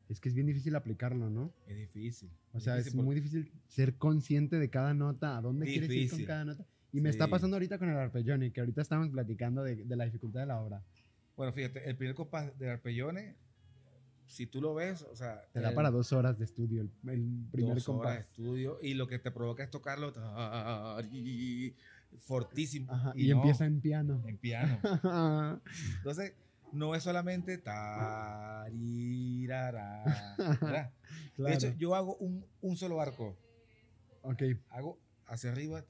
[0.10, 1.54] es que es bien difícil aplicarlo, ¿no?
[1.68, 2.32] Es difícil.
[2.54, 6.10] O sea, es difícil muy difícil ser consciente de cada nota, a dónde quieres ir
[6.10, 6.26] con Difícil.
[6.26, 6.66] cada nota.
[6.92, 7.32] Y me está Sí.
[7.32, 10.60] pasando ahorita con el arpeggione, que ahorita estamos platicando de, de la dificultad de la
[10.60, 10.84] obra.
[11.36, 13.36] Bueno, fíjate, el primer compás de arpellones,
[14.28, 16.92] si tú lo ves, o sea, Te da el- para dos horas de estudio el,
[17.10, 18.20] el primer dos horas de compás.
[18.30, 21.76] estudio y lo que te provoca es tocarlo tari,
[22.20, 24.24] fortísimo Ajá, y, no, empieza en piano.
[24.28, 24.80] en piano.
[25.98, 26.34] Entonces,
[26.74, 27.58] no es solamente
[28.78, 30.04] tarirara,
[30.38, 30.92] ¿verdad?
[31.36, 31.50] claro.
[31.50, 33.38] De hecho, yo hago un, un solo arco.
[34.24, 35.84] ok, Hago hacia arriba.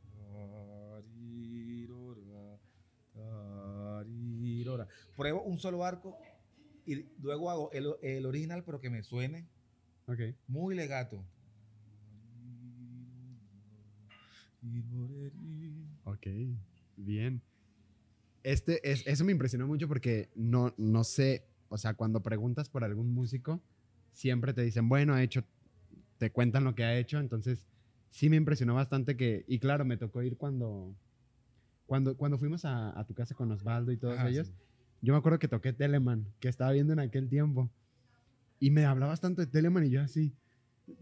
[1.47, 2.59] tarirora,
[3.13, 4.87] tarirora.
[5.15, 6.17] Pruebo un solo arco
[6.87, 9.45] y luego hago el, el original, pero que me suene
[10.07, 10.19] ok.
[10.47, 11.17] muy legato.
[16.05, 16.27] Ok,
[16.95, 17.41] bien.
[18.43, 22.85] Este, es, eso me impresionó mucho porque no, no sé, o sea, cuando preguntas por
[22.85, 23.61] algún músico,
[24.13, 25.43] siempre te dicen, bueno, ha hecho,
[26.17, 27.67] te cuentan lo que ha hecho, entonces
[28.09, 30.95] sí me impresionó bastante que, y claro, me tocó ir cuando,
[31.85, 34.53] cuando, cuando fuimos a, a tu casa con Osvaldo y todos ellos, sí.
[35.01, 37.69] Yo me acuerdo que toqué Telemann, que estaba viendo en aquel tiempo,
[38.59, 40.33] y me hablabas tanto de Telemann y yo así,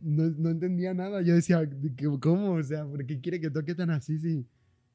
[0.01, 1.21] no, no entendía nada.
[1.21, 2.53] Yo decía, "¿De qué- ¿cómo?
[2.53, 4.17] O sea, ¿por qué quiere que toque tan así?
[4.19, 4.45] Sí,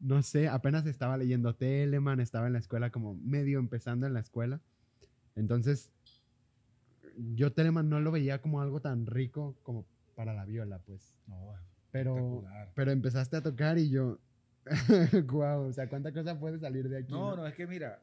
[0.01, 4.21] no sé, apenas estaba leyendo Telemann, estaba en la escuela como medio empezando en la
[4.21, 4.61] escuela.
[5.37, 5.91] Entonces,
[7.35, 11.15] yo Telemann no lo veía como algo tan rico como para la viola, pues.
[11.27, 11.55] No,
[11.93, 14.19] Pero, pero empezaste a tocar y yo,
[15.29, 17.13] wow, o sea, ¿cuánta cosa puede salir de aquí?
[17.13, 18.01] No, no, es que mira,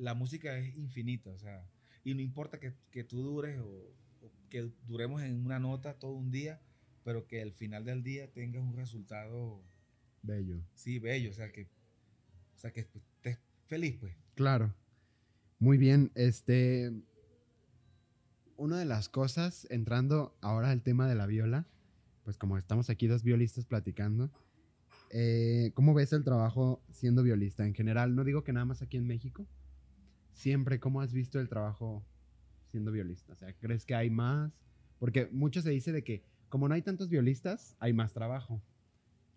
[0.00, 1.68] la música es infinita, o sea,
[2.04, 6.14] y no importa que, que tú dures o, o que duremos en una nota todo
[6.14, 6.60] un día,
[7.04, 9.62] pero que al final del día tengas un resultado,
[10.22, 10.62] Bello.
[10.74, 11.64] sí, bello, o sea, que,
[12.54, 14.14] o sea, que estés feliz, pues.
[14.34, 14.74] Claro.
[15.58, 16.10] Muy bien.
[16.14, 16.90] Este.
[18.56, 21.66] Una de las cosas, entrando ahora al tema de la viola,
[22.24, 24.30] pues como estamos aquí dos violistas platicando,
[25.10, 28.14] eh, ¿cómo ves el trabajo siendo violista en general?
[28.14, 29.46] No digo que nada más aquí en México.
[30.32, 32.04] Siempre, ¿cómo has visto el trabajo
[32.70, 33.32] siendo violista?
[33.32, 34.52] O sea, ¿crees que hay más?
[34.98, 38.60] Porque mucho se dice de que como no hay tantos violistas, hay más trabajo.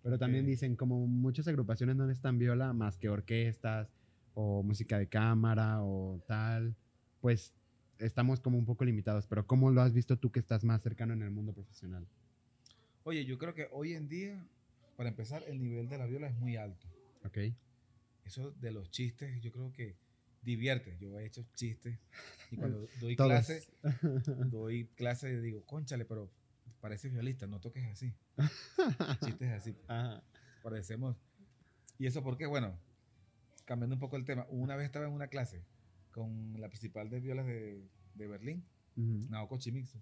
[0.01, 3.93] Pero también dicen, como muchas agrupaciones no están viola más que orquestas
[4.33, 6.75] o música de cámara o tal,
[7.21, 7.53] pues
[7.99, 9.27] estamos como un poco limitados.
[9.27, 12.05] Pero ¿cómo lo has visto tú que estás más cercano en el mundo profesional?
[13.03, 14.45] Oye, yo creo que hoy en día,
[14.97, 16.87] para empezar, el nivel de la viola es muy alto.
[17.23, 17.37] ¿Ok?
[18.25, 19.95] Eso de los chistes, yo creo que
[20.43, 20.97] divierte.
[20.99, 21.97] Yo he hecho chistes
[22.51, 23.63] y cuando doy clase,
[24.49, 26.29] doy clase y digo, conchale, pero
[26.81, 28.13] pareces violista, no toques así.
[29.23, 29.75] Chistes así.
[29.87, 30.23] Ajá.
[30.61, 31.17] parecemos.
[31.97, 32.77] ¿Y eso porque Bueno,
[33.65, 35.63] cambiando un poco el tema, una vez estaba en una clase
[36.11, 37.81] con la principal de violas de,
[38.15, 39.27] de Berlín, Ujú.
[39.29, 39.99] Naoko Chimitsu,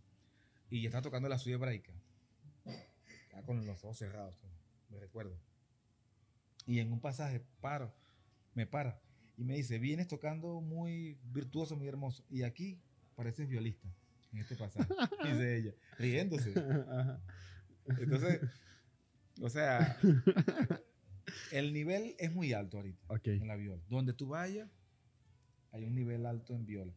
[0.70, 1.94] y estaba tocando la suya hebraica,
[3.26, 4.38] estaba con los ojos cerrados,
[4.90, 5.38] me recuerdo.
[6.66, 7.94] Y en un pasaje paro,
[8.54, 9.00] me para
[9.42, 12.80] y me dice, vienes tocando muy virtuoso, muy hermoso, y aquí
[13.16, 13.92] pareces violista,
[14.32, 14.88] en este pasaje,
[15.24, 16.54] dice ella, riéndose.
[17.88, 18.40] Entonces,
[19.42, 19.98] o sea,
[21.52, 23.82] el nivel es muy alto ahorita en la viola.
[23.90, 24.70] Donde tú vayas,
[25.72, 26.94] hay un nivel alto en viola.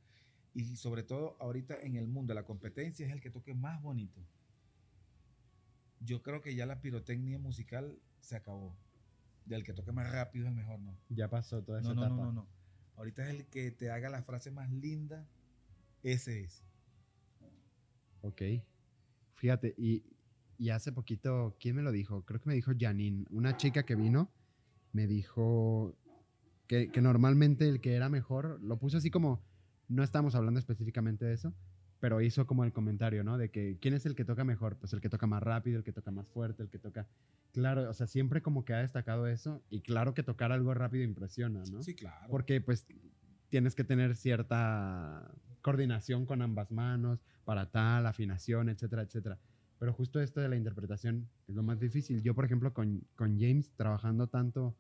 [0.53, 4.21] Y sobre todo ahorita en el mundo, la competencia es el que toque más bonito.
[6.01, 8.77] Yo creo que ya la pirotecnia musical se acabó.
[9.45, 10.97] Del que toque más rápido es el mejor, ¿no?
[11.11, 12.17] Ya pasó toda esa No, no, etapa.
[12.17, 12.49] no, no, no.
[12.97, 15.27] Ahorita es el que te haga la frase más linda.
[16.03, 16.63] Ese es.
[18.23, 18.43] Ok.
[19.35, 20.05] Fíjate, y,
[20.59, 22.25] y hace poquito, ¿quién me lo dijo?
[22.25, 24.31] Creo que me dijo Janine, una chica que vino,
[24.93, 25.95] me dijo
[26.67, 29.43] que, que normalmente el que era mejor, lo puso así como,
[29.89, 31.53] no estamos hablando específicamente de eso,
[32.01, 33.39] pero hizo como el comentario, ¿no?
[33.39, 34.77] De que, ¿quién es el que toca mejor?
[34.77, 37.07] Pues el que toca más rápido, el que toca más fuerte, el que toca...
[37.53, 41.05] Claro, o sea, siempre como que ha destacado eso, y claro que tocar algo rápido
[41.05, 41.83] impresiona, ¿no?
[41.83, 42.27] Sí, claro.
[42.29, 42.87] Porque pues
[43.49, 45.31] tienes que tener cierta
[45.63, 49.39] coordinación con ambas manos para tal, afinación, etcétera, etcétera.
[49.79, 52.23] Pero justo esto de la interpretación es lo más difícil.
[52.23, 54.77] Yo, por ejemplo, con, con James, trabajando tanto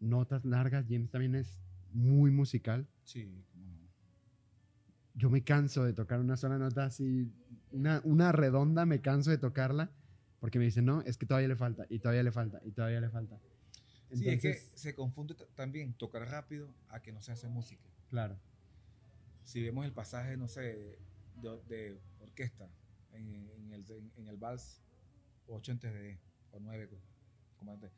[0.00, 1.60] notas largas, James también es
[1.92, 2.86] muy musical.
[3.04, 3.30] Sí.
[5.18, 7.32] Yo me canso de tocar una sola nota así,
[7.72, 9.90] una, una redonda, me canso de tocarla,
[10.40, 13.00] porque me dicen, no, es que todavía le falta, y todavía le falta, y todavía
[13.00, 13.40] le falta.
[14.12, 17.88] Sí, es que Entonces, se confunde también tocar rápido a que no se hace música.
[18.10, 18.38] claro,
[19.44, 20.98] Si vemos el pasaje, no sé,
[21.34, 22.70] de, de orquesta
[23.12, 24.82] en, en el, en, en el vals
[25.46, 26.20] 8 antes de
[26.52, 26.88] o 9
[27.56, 27.92] como antes.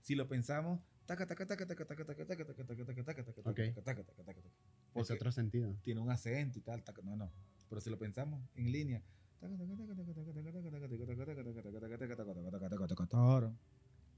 [0.00, 0.80] Si lo pensamos.
[5.82, 7.32] Tiene un acento y tal, no, no.
[7.68, 9.02] Pero si lo pensamos en línea,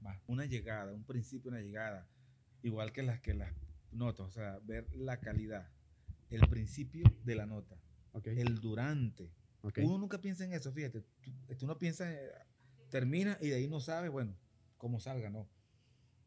[0.01, 2.07] más una llegada, un principio, una llegada,
[2.61, 3.53] igual que las que las
[3.91, 5.69] notas, o sea, ver la calidad,
[6.29, 7.77] el principio de la nota,
[8.25, 9.31] el durante.
[9.77, 11.05] Uno nunca piensa en eso, fíjate,
[12.93, 14.37] termina y de ahí no sabes, bueno,
[14.77, 15.49] cómo salga, no.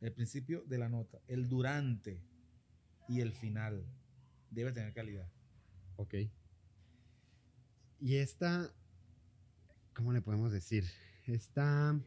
[0.00, 2.20] El principio de la nota, el durante
[3.08, 3.86] y el final
[4.50, 5.30] debe tener calidad.
[5.94, 6.14] Ok.
[8.00, 8.74] Y esta,
[9.94, 10.84] ¿cómo le podemos decir?
[11.24, 12.00] Esta,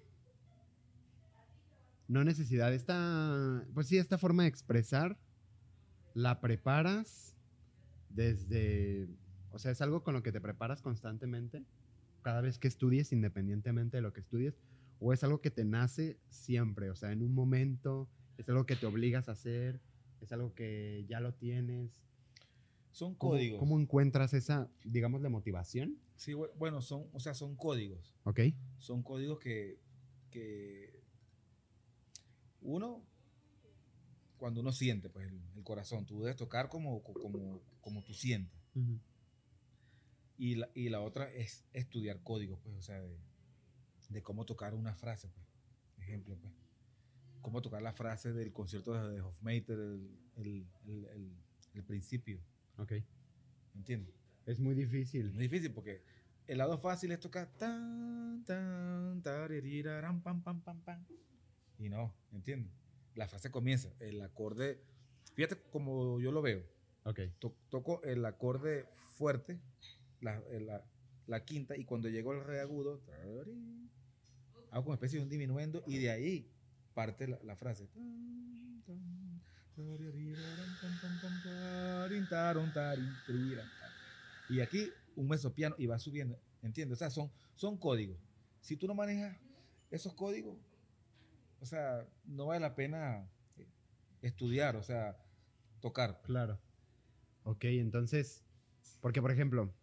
[2.09, 5.17] no necesidad, esta, pues sí, esta forma de expresar,
[6.13, 7.33] la preparas
[8.09, 9.07] desde,
[9.51, 11.63] o sea, es algo con lo que te preparas constantemente,
[12.29, 14.53] cada vez que estudies, independientemente de lo que estudies,
[14.99, 18.75] o es algo que te nace siempre, o sea, en un momento, es algo que
[18.75, 19.81] te obligas a hacer,
[20.21, 21.89] es algo que ya lo tienes.
[22.91, 23.57] Son ¿Cómo, códigos.
[23.57, 25.97] ¿Cómo encuentras esa, digamos, de motivación?
[26.17, 28.15] Sí, bu- bueno, son, o sea, son códigos.
[28.25, 28.41] ¿Ok?
[28.77, 29.79] Son códigos que,
[30.29, 31.01] que
[32.61, 33.03] uno,
[34.37, 38.61] cuando uno siente, pues el, el corazón, tú debes tocar como, como, como tú sientas.
[40.39, 43.19] Y la, y la otra es estudiar códigos, pues, o sea, de,
[44.09, 45.45] de cómo tocar una frase, pues.
[45.97, 46.53] Ejemplo, pues.
[47.41, 51.05] Cómo tocar la frase del concierto de, Hofmeister, el, el, el,
[51.73, 52.39] el- principio,
[52.77, 52.93] Ok.
[53.75, 54.15] ¿entiendes?
[54.45, 55.31] Es muy difícil.
[55.33, 56.01] muy difícil porque
[56.47, 61.05] el lado fácil es tocar tan, tan, taririraram, pam, pam, pam, pam.
[61.77, 62.71] Y no, ¿entiendes?
[63.15, 64.81] La frase comienza, el acorde,
[65.33, 66.63] fíjate como yo lo veo,
[67.03, 67.19] Ok.
[67.39, 68.85] to- toco el acorde
[69.17, 69.59] fuerte,
[70.21, 70.83] la, eh, la-
[71.27, 73.01] la quinta, y cuando llego al re agudo,
[74.71, 76.51] hago como especie de un diminuendo, y de ahí
[76.93, 77.87] parte la, frase.
[84.49, 86.97] Y aquí un mesopiano y va subiendo, ¿entiendes?
[86.97, 88.17] O sea, son, son códigos.
[88.61, 89.37] si tú no manejas
[89.91, 90.57] esos códigos,
[91.61, 93.67] o sea, no vale la pena eh,
[94.21, 95.17] estudiar, o sea,
[95.81, 96.21] tocar.
[96.23, 96.59] Claro.
[97.43, 98.43] Ok, entonces,
[99.01, 99.73] porque por ejemplo,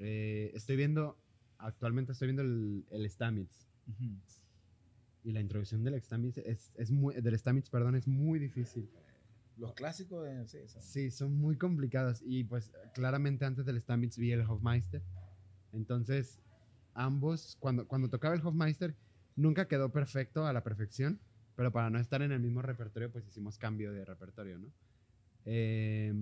[0.00, 1.16] eh, estoy viendo,
[1.58, 3.68] actualmente estoy viendo el, el Stamets.
[5.22, 8.88] Y la introducción del Stamets es, es muy, del Stamets, perdón, es muy difícil.
[9.56, 10.46] Los clásicos de...
[10.46, 12.22] Sí, son- Sí, son muy complicadas.
[12.24, 15.02] Y pues claramente antes del Stamets vi el Hofmeister.
[15.72, 16.40] Entonces,
[16.94, 18.96] ambos, cuando, cuando tocaba el Hofmeister,
[19.36, 21.20] nunca quedó perfecto a la perfección.
[21.56, 24.72] Pero para no estar en el mismo repertorio, pues hicimos cambio de repertorio, ¿no?
[25.44, 26.14] Eh,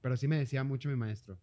[0.00, 1.38] pero sí me decía mucho mi maestro.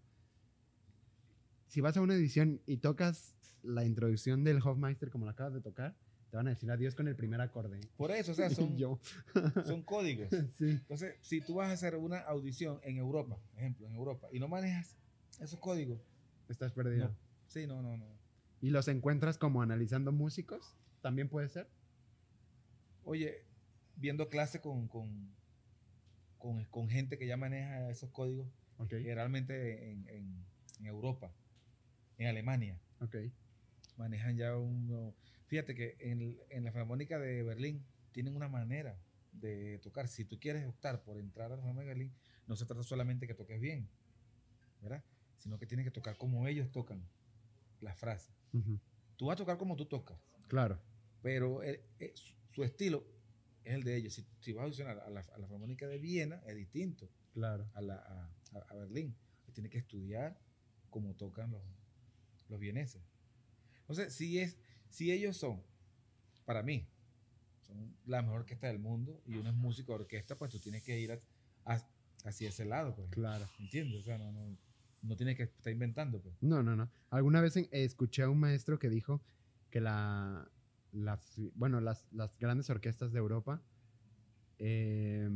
[1.75, 5.59] Si vas a una edición y tocas la introducción del Hofmeister como la acabas de
[5.59, 5.93] tocar,
[6.31, 7.81] te van a decir adiós con el primer acorde.
[7.97, 8.97] Por eso, o sea, son, yo,
[9.65, 10.29] son códigos.
[10.57, 14.39] sí, Entonces, si tú vas a hacer una audición en Europa, ejemplo, en Europa, y
[14.39, 14.95] no manejas
[15.41, 15.99] esos códigos,
[16.47, 17.09] estás perdido.
[17.09, 17.15] No.
[17.47, 18.07] sí, no, no, no.
[18.61, 20.77] ¿Y los encuentras como analizando músicos?
[21.01, 21.67] ¿También puede ser?
[23.03, 23.43] Oye,
[23.97, 25.35] viendo clases con, con,
[26.37, 30.45] con, con gente que ya maneja esos códigos, Ok, generalmente en, en-
[30.79, 31.33] en Europa,
[32.17, 33.15] en Alemania, ok.
[33.97, 35.13] manejan ya un...
[35.47, 38.97] Fíjate que en, en la Filarmónica de Berlín tienen una manera
[39.31, 40.07] de tocar.
[40.07, 42.15] Si tú quieres optar por entrar a la Filarmónica de Berlín,
[42.47, 43.89] no se trata solamente que toques bien,
[44.81, 45.03] ¿verdad?
[45.37, 47.07] Sino que tienes que tocar como ellos tocan
[47.81, 48.33] las frases.
[48.53, 48.79] Ujú,
[49.17, 50.79] Tú vas a tocar como tú tocas, Claro,
[51.21, 52.13] pero el- eh,
[52.51, 53.05] su, estilo
[53.63, 54.13] es el de ellos.
[54.13, 57.69] Si, si vas a audicionar a la, a la Filarmónica de Viena, es distinto claro.
[57.73, 59.15] a, la, a, a- a Berlín.
[59.53, 60.39] Tienes que estudiar
[60.89, 61.61] cómo tocan los,
[62.49, 63.01] los vieneses.
[63.81, 64.57] Entonces, si, es,
[64.89, 65.61] si ellos son,
[66.45, 66.87] para mí,
[67.67, 70.83] son la mejor orquesta del mundo y uno es músico de orquesta, pues tú tienes
[70.83, 71.19] que ir a-
[71.65, 71.87] a-
[72.23, 73.09] hacia ese lado, pues.
[73.11, 73.47] Claro.
[73.59, 73.99] ¿Entiendes?
[73.99, 74.57] O sea, no, no,
[75.01, 76.35] no tienes que estar inventando, pues.
[76.41, 76.89] No, no, no.
[77.09, 79.21] Alguna vez en- escuché a un maestro que dijo
[79.69, 80.49] que la,
[80.91, 83.61] las, bueno, las, las grandes orquestas de Europa
[84.57, 85.29] eh,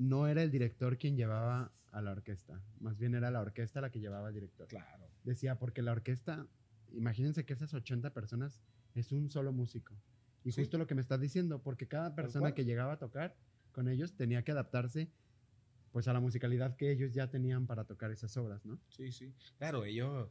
[0.00, 3.90] no era el director quien llevaba a la orquesta, más bien era la orquesta la
[3.90, 4.66] que llevaba al director.
[4.68, 5.10] Claro.
[5.24, 6.48] Decía, porque la orquesta,
[6.90, 8.62] imagínense que esas 80 personas
[8.94, 9.94] es un solo músico.
[10.42, 10.62] Y Sí.
[10.62, 13.36] justo lo que me estás diciendo, porque cada persona que llegaba a tocar
[13.72, 15.12] con ellos tenía que adaptarse
[15.92, 18.80] pues a la musicalidad que ellos ya tenían para tocar esas obras, ¿no?
[18.88, 19.34] Sí, sí.
[19.58, 20.30] Claro, ellos,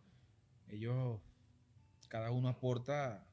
[0.67, 1.21] ellos,
[2.07, 3.27] cada uno aporta,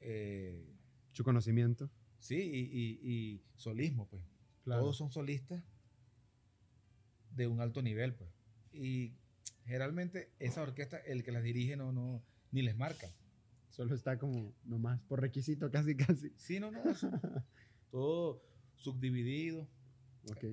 [0.00, 0.62] eh,
[1.10, 1.90] Su conocimiento.
[2.18, 4.22] sí, y, y- y solismo, pues.
[4.76, 5.62] Todos son solistas
[7.30, 8.30] de un alto nivel, pues.
[8.72, 9.14] Y
[9.64, 13.08] generalmente esa orquesta, el que las dirige no, no, ni les marca.
[13.70, 16.32] Solo está como nomás por requisito, casi, casi.
[16.36, 16.82] Sí, no, no.
[17.90, 18.42] todo
[18.76, 19.68] subdividido.
[20.30, 20.44] Ok.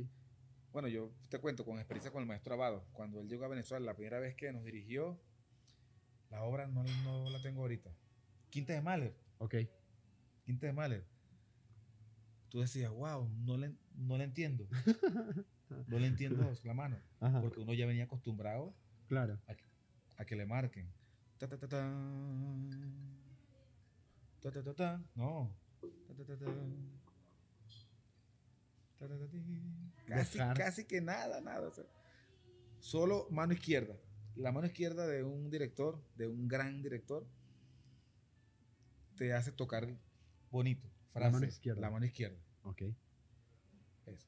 [0.71, 2.85] Bueno, yo te cuento con experiencia con el maestro Abado.
[2.91, 5.19] Cuando él llegó a Venezuela, la primera vez que nos dirigió,
[6.29, 7.95] la obra no, no la tengo ahorita.
[8.49, 9.15] Quinta de Mahler.
[9.37, 9.55] Ok.
[10.43, 11.05] Quinta de Mahler.
[12.49, 14.67] Tú decías, wow, no le, no le entiendo.
[15.87, 16.95] No le entiendo la mano.
[17.19, 17.41] Ajá.
[17.41, 18.75] Porque uno ya venía acostumbrado
[19.07, 19.39] Claro.
[20.17, 20.87] a que le marquen.
[21.39, 22.69] Ta, ta, ta, tan.
[24.41, 25.07] Ta, ta, ta, tan.
[25.15, 25.51] No.
[25.81, 26.35] Ta, ta, ta.
[28.99, 29.41] Ta, ta, ta, ti.
[30.05, 31.67] Casi, casi que nada, nada.
[31.67, 31.83] o sea,
[32.79, 33.97] solo mano izquierda.
[34.35, 37.27] La mano izquierda de un director, de un gran director,
[39.17, 39.87] te hace tocar
[40.51, 40.87] bonito.
[41.15, 41.81] La mano frase, izquierda.
[41.81, 42.37] La mano izquierda.
[42.63, 42.83] Ok.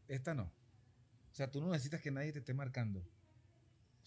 [0.08, 0.44] Esta no.
[0.44, 3.00] O sea, tú no necesitas que nadie te esté marcando.
[3.00, 3.04] O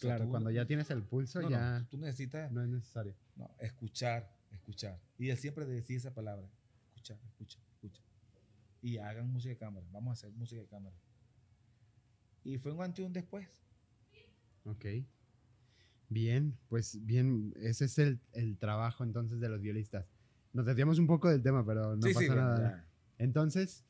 [0.00, 2.68] sea, Claro, tú- cuando ya tienes el pulso, no, no, ya tú necesitas no es
[2.68, 3.14] necesario.
[3.36, 4.98] no, escuchar, escuchar.
[5.18, 6.48] Y él siempre decía esa palabra.
[6.88, 8.02] Escuchar, escucha, escucha.
[8.82, 9.86] Y hagan música de cámara.
[9.92, 10.96] Vamos a hacer música de cámara.
[12.44, 13.46] Y fue un antes y un después.
[14.64, 14.84] Ok.
[16.08, 20.06] Bien, pues bien, ese es el, el trabajo entonces de los violistas.
[20.52, 22.58] Nos desviamos un poco del tema, pero no sí, pasa sí, nada.
[22.70, 22.86] ya.
[23.18, 23.84] Entonces,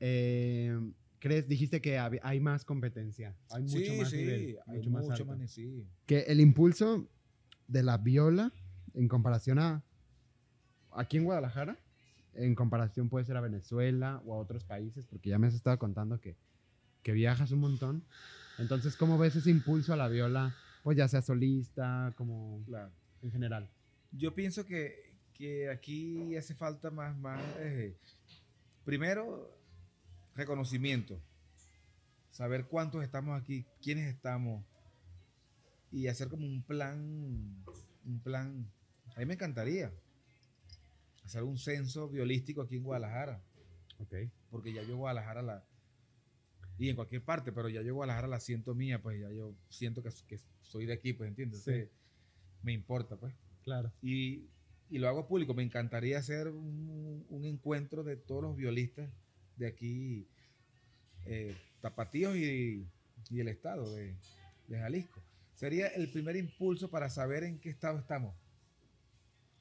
[0.00, 0.78] eh,
[1.18, 1.48] ¿crees?
[1.48, 5.38] Dijiste que hab- hay más competencia, hay mucho sí, más sí, nivel, hay mucho más
[5.38, 5.86] más, sí.
[6.06, 7.08] Que el impulso
[7.68, 8.52] de la viola
[8.94, 9.82] en comparación a
[10.92, 11.78] aquí en Guadalajara,
[12.34, 15.78] en comparación puede ser a Venezuela o a otros países, porque ya me has estado
[15.78, 16.36] contando que,
[17.02, 18.04] que viajas un montón.
[18.58, 20.54] Entonces, ¿cómo ves ese impulso a la viola?
[20.82, 22.92] Pues ya sea solista, como Claro.
[23.22, 23.68] en general.
[24.12, 27.96] Yo pienso que, que aquí hace falta más, más eh,
[28.84, 29.56] primero,
[30.34, 31.20] reconocimiento.
[32.30, 34.64] Saber cuántos estamos aquí, quiénes estamos.
[35.90, 37.64] Y hacer como un plan,
[38.04, 38.68] un plan.
[39.14, 39.92] A mí me encantaría
[41.24, 43.42] hacer un censo violístico aquí en Guadalajara.
[43.98, 44.14] Ok.
[44.50, 45.64] Porque ya yo Guadalajara la...
[46.76, 50.02] Y en cualquier parte, pero ya yo Guadalajara la siento mía, pues ya yo siento
[50.02, 51.62] que, que soy de aquí, pues entiendes.
[51.62, 51.70] Sí.
[51.70, 51.96] Entonces,
[52.62, 53.32] me importa, pues.
[53.62, 53.92] Claro.
[54.02, 54.48] Y
[54.90, 55.54] y lo hago público.
[55.54, 59.10] Me encantaría hacer un, un encuentro de todos los violistas
[59.56, 60.26] de aquí,
[61.26, 62.86] eh, Tapatíos y,
[63.30, 64.14] y el estado de,
[64.68, 65.20] de Jalisco.
[65.54, 68.34] Sería el primer impulso para saber en qué estado estamos.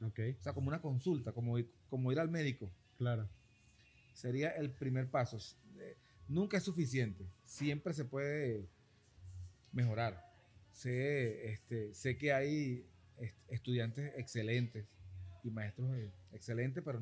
[0.01, 2.69] Ok, O sea, como una consulta, como, ir- como ir al médico.
[2.97, 3.27] claro.
[4.13, 5.37] Sería el primer paso.
[5.79, 7.25] Eh, Nunca es suficiente.
[7.45, 8.69] Siempre se puede
[9.71, 10.23] mejorar.
[10.71, 12.85] Sé, este, sé que hay
[13.17, 14.85] est- estudiantes excelentes
[15.43, 17.01] y maestros eh, excelentes, pero,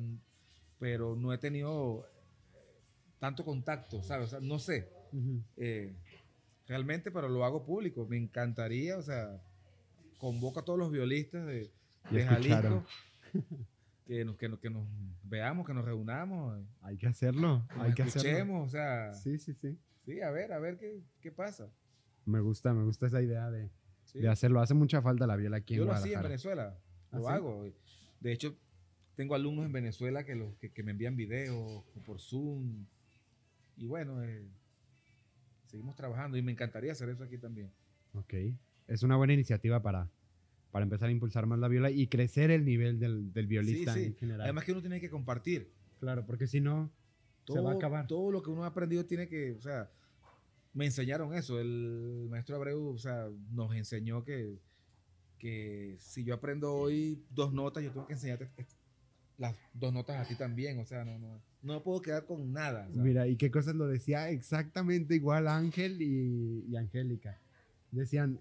[0.78, 2.08] pero no he tenido
[3.22, 4.26] tanto contacto, ¿sabes?
[4.26, 4.88] O sea, no sé
[5.56, 5.94] eh,
[6.66, 8.04] realmente, pero lo hago público.
[8.08, 9.40] Me encantaría, o sea,
[10.18, 11.70] convoco a todos los violistas de.
[12.10, 12.84] Jalisco
[14.08, 14.88] que nos, que, nos, que nos
[15.22, 18.28] veamos, que nos reunamos, Hay que hacerlo, nos hay que hacerlo.
[18.28, 19.38] escuchemos, o sea, sí.
[19.38, 20.20] Sí, sí, sí.
[20.20, 21.70] a ver, a ver qué, qué pasa.
[22.26, 23.70] Me gusta, me gusta esa idea de,
[24.02, 24.18] Sí.
[24.18, 24.60] de hacerlo.
[24.60, 26.28] Hace mucha falta la viola aquí Yo en lo hacía en Guadalajara.
[26.28, 26.78] Venezuela,
[27.12, 27.32] ¿Ah, lo sí?
[27.32, 27.72] hago.
[28.18, 28.56] De hecho,
[29.14, 32.84] tengo alumnos en Venezuela que, los, que, que me envían videos por Zoom.
[33.82, 34.48] Y bueno, eh,
[35.66, 37.72] seguimos trabajando y me encantaría hacer eso aquí también.
[38.12, 38.32] Ok.
[38.86, 40.08] Es una buena iniciativa para,
[40.70, 44.04] para empezar a impulsar más la viola y crecer el nivel del, del violista sí.
[44.04, 44.42] en general.
[44.42, 45.72] Además que uno tiene que compartir.
[45.98, 46.92] claro, porque si no,
[47.44, 48.06] se va a acabar.
[48.06, 49.90] Todo lo que uno ha aprendido tiene que, o sea,
[50.74, 51.58] me enseñaron eso.
[51.58, 54.60] El maestro Abreu, o sea, nos enseñó que,
[55.38, 58.48] que si yo aprendo hoy dos notas, yo tengo que enseñarte
[59.38, 60.78] las dos notas a ti también.
[60.78, 62.88] O sea, no, no, no me puedo quedar con nada.
[62.92, 67.38] Mira, y qué cosas lo decía exactamente igual Ángel y, y Angélica.
[67.90, 68.40] Decían,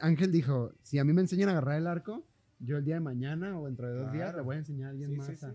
[0.00, 2.24] Ángel dijo, si a mí me enseñan a agarrar el arco,
[2.60, 4.90] yo el día de mañana o dentro de dos días le voy a enseñar a
[4.90, 5.26] alguien sí, más.
[5.28, 5.46] sí, sí.
[5.46, 5.54] a-".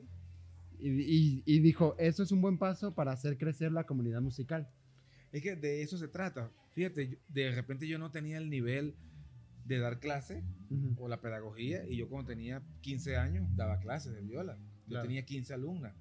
[0.79, 4.67] Y, y- y dijo, eso es un buen paso para hacer crecer la comunidad musical.
[5.31, 6.51] Es que de eso se trata.
[6.73, 8.95] Fíjate, de repente yo no tenía el nivel
[9.65, 10.43] de dar clase
[10.97, 14.57] o la pedagogía y yo cuando tenía 15 años daba clases de viola.
[14.85, 15.07] Yo Claro.
[15.07, 15.93] tenía 15 alumnas.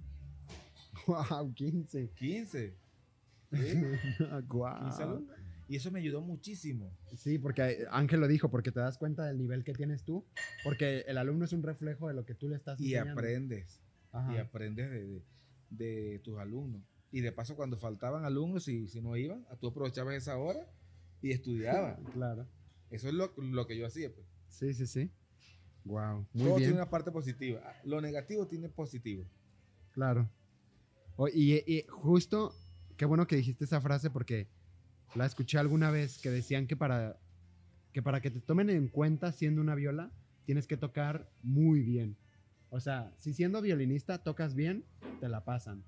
[1.07, 2.11] Wow, 15.
[2.14, 2.74] 15.
[3.53, 3.59] ¿sí?
[4.49, 4.82] Guau.
[4.84, 5.36] 15 alumnas.
[5.68, 6.97] Y eso me ayudó muchísimo.
[7.16, 10.24] Sí, porque Ángel lo dijo, porque te das cuenta del nivel que tienes tú,
[10.62, 13.12] porque el alumno es un reflejo de lo que tú le estás Y enseñando.
[13.20, 13.80] aprendes.
[14.12, 15.22] Ajá, Y aprendes de, de-
[15.70, 16.82] de tus alumnos.
[17.11, 20.61] Y de paso, cuando faltaban alumnos, y si no iban, tú aprovechabas esa hora
[21.20, 21.99] y estudiabas.
[22.14, 22.47] Claro.
[22.90, 24.12] Eso es lo, lo que yo hacía.
[24.14, 24.24] Pues.
[24.49, 25.11] Sí, sí, sí.
[25.84, 26.57] Wow, muy Todo bien.
[26.59, 27.61] tiene una parte positiva.
[27.84, 29.24] Lo negativo tiene positivo.
[29.92, 30.30] Claro.
[31.17, 32.55] O- y, y justo,
[32.97, 34.49] qué bueno que dijiste esa frase porque
[35.14, 37.19] la escuché alguna vez que decían que para
[37.93, 40.11] que para que te tomen en cuenta siendo una viola,
[40.45, 42.17] tienes que tocar muy bien.
[42.69, 44.85] O sea, si siendo violinista tocas bien,
[45.21, 45.83] te la pasan.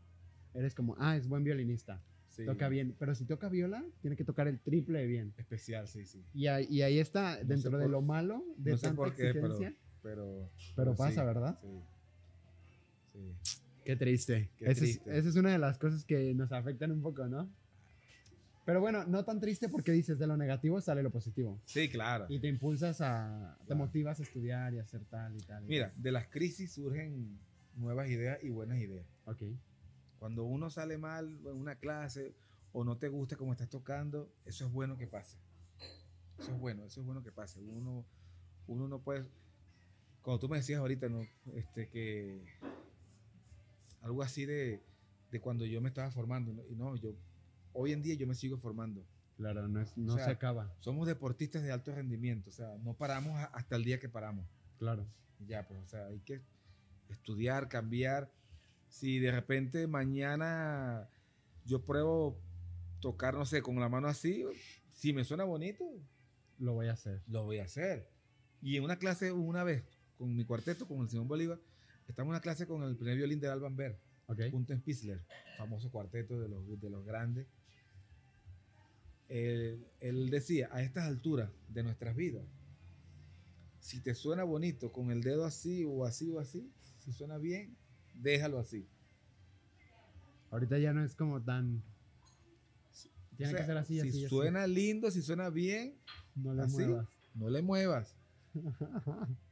[0.55, 2.47] Eres como, ah, es buen violinista, Sí.
[2.47, 2.95] toca bien.
[2.99, 5.35] Pero si toca viola, tiene que tocar el triple de bien.
[5.37, 6.24] Especial, sí, sí.
[6.33, 8.97] Y ahí, y ahí está, sé dentro de por- lo malo de no sé tanta
[8.97, 9.76] por qué, pero- exigencia.
[10.03, 11.59] Pero, Pero sí, pasa, ¿verdad?
[11.61, 11.68] Sí.
[13.12, 13.37] Sí.
[13.89, 14.51] Qué triste.
[14.59, 15.18] Qué Esa es- triste.
[15.18, 17.49] esa es una de las cosas que nos afectan un poco, ¿no?
[18.66, 21.59] Pero bueno, no tan triste porque dices de lo negativo sale lo positivo.
[21.64, 22.26] Sí, claro.
[22.28, 23.57] Y te impulsas a.
[23.66, 25.64] Te motivas a estudiar y a hacer tal y tal.
[25.64, 27.39] y Mira, de las crisis surgen
[27.76, 29.07] nuevas ideas y buenas ideas.
[29.24, 29.41] Ok.
[30.18, 32.34] Cuando uno sale mal en una clase
[32.72, 35.39] o no te gusta cómo estás tocando, eso es bueno que pase.
[36.39, 37.62] Eso es bueno, eso es bueno que pase.
[37.62, 38.05] Uno,
[38.66, 39.24] uno no puede.
[40.20, 41.22] Como tú me decías ahorita, ¿no?
[41.55, 42.45] Este, que.
[44.03, 44.82] Algo así de,
[45.30, 46.53] de cuando yo me estaba formando.
[46.53, 46.62] ¿no?
[46.68, 47.14] Y no, yo.
[47.72, 49.05] Hoy en día yo me sigo formando.
[49.36, 50.74] Claro, no, es- no O sea, se acaba.
[50.80, 52.51] Somos deportistas de alto rendimiento.
[52.51, 54.46] O sea, no paramos a- hasta el día que paramos.
[54.78, 55.07] Claro.
[55.38, 56.42] Y Ya, pues, o sea, hay que
[57.09, 58.32] estudiar, cambiar.
[58.88, 61.09] Si de repente mañana
[61.64, 62.40] yo pruebo
[63.01, 64.44] tocar, no sé, con la mano así,
[64.90, 65.84] si me suena bonito,
[66.59, 67.22] Lo voy a hacer.
[67.28, 68.09] lo voy a hacer.
[68.61, 69.84] Y en una clase, una vez,
[70.16, 71.61] con mi cuarteto, con el Simón Bolívar,
[72.09, 74.40] estamos en una clase con el primer violín de Alban Ver, Ok.
[74.50, 75.22] Punten Spitzler,
[75.56, 77.46] famoso cuarteto de los, de los grandes.
[79.28, 82.44] Él, él decía, a estas alturas de nuestras vidas,
[83.80, 87.76] si te suena bonito con el dedo así o así o así, si suena bien,
[88.14, 88.86] déjalo así.
[90.50, 91.82] Ahorita ya no es como tan.
[93.36, 94.09] Tiene O sea, que ser así, si así.
[94.24, 94.28] así.
[94.28, 95.94] suena lindo, si suena bien,
[96.34, 96.72] No le así.
[96.76, 97.06] muevas.
[97.34, 98.14] no le muevas.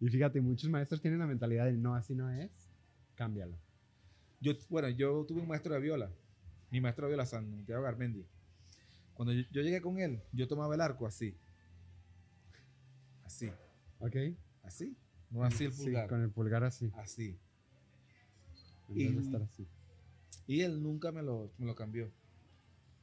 [0.00, 2.50] y fíjate, muchos maestros tienen la mentalidad de no, así no es.
[3.14, 3.56] Cámbialo.
[4.40, 6.10] Yo, bueno, yo tuve un maestro de viola,
[6.70, 8.26] mi maestro de viola, Santiago Garmendi.
[9.14, 11.34] Cuando yo, yo llegué con él, yo tomaba el arco así.
[13.24, 13.50] Así,
[13.98, 14.16] ¿Ok?
[14.62, 14.96] así.
[15.30, 16.08] No así el Sí, pulgar.
[16.08, 16.92] con el pulgar así.
[16.96, 17.38] Así.
[18.94, 19.66] Y- estar así.
[20.46, 22.10] Y él nunca me lo, me lo cambió.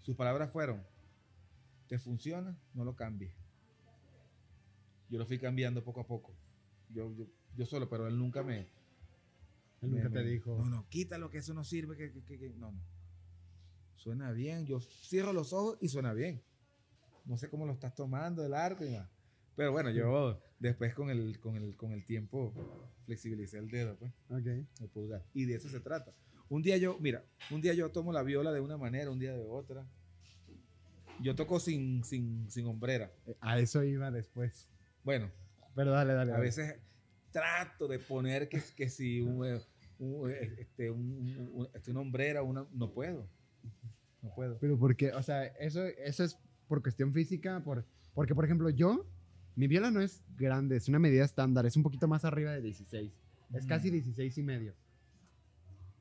[0.02, 0.82] Sus palabras fueron,
[1.88, 2.58] ¿te funciona?
[2.74, 3.34] No lo cambies.
[5.10, 6.34] Yo lo fui cambiando poco a poco.
[6.94, 7.26] Yo, yo
[7.56, 8.60] yo solo, pero él nunca me...
[9.82, 10.58] Él me- nunca te me- dijo.
[10.58, 12.50] No, no, quítalo, que eso no sirve, que, que- que- que-".
[12.58, 12.82] No, no.
[13.96, 16.42] Suena bien, yo cierro los ojos y suena bien.
[17.26, 19.10] No sé cómo lo estás tomando el arco y más.
[19.56, 22.54] Pero bueno, yo después con el, con el, con el tiempo
[23.06, 24.46] flexibilicé el dedo, pues, Ok.
[24.82, 25.24] el pulgar.
[25.34, 26.14] Y de eso se trata.
[26.50, 29.34] Un día yo, mira, un día yo tomo la viola de una manera, un día
[29.38, 29.86] de otra.
[31.22, 33.12] Yo toco sin, sin, sin hombrera.
[33.28, 34.68] Eh, A eso iba después.
[35.04, 35.32] Bueno,
[35.76, 36.32] Pero dale, dale.
[36.32, 36.46] a dale.
[36.46, 36.76] veces
[37.32, 39.60] trato de poner que, que si un, eh,
[40.00, 43.28] un, eh, este, un- este, una hombrera, una, no puedo.
[44.22, 44.58] No puedo.
[44.60, 49.08] Pero porque, o sea, eso, eso es por cuestión física, por, porque, por ejemplo, yo,
[49.56, 52.62] mi viola no es grande, es una medida estándar, es un poquito más arriba de
[52.62, 53.12] 16.
[53.54, 53.94] Es casi Mm.
[53.94, 54.76] 16 y medio.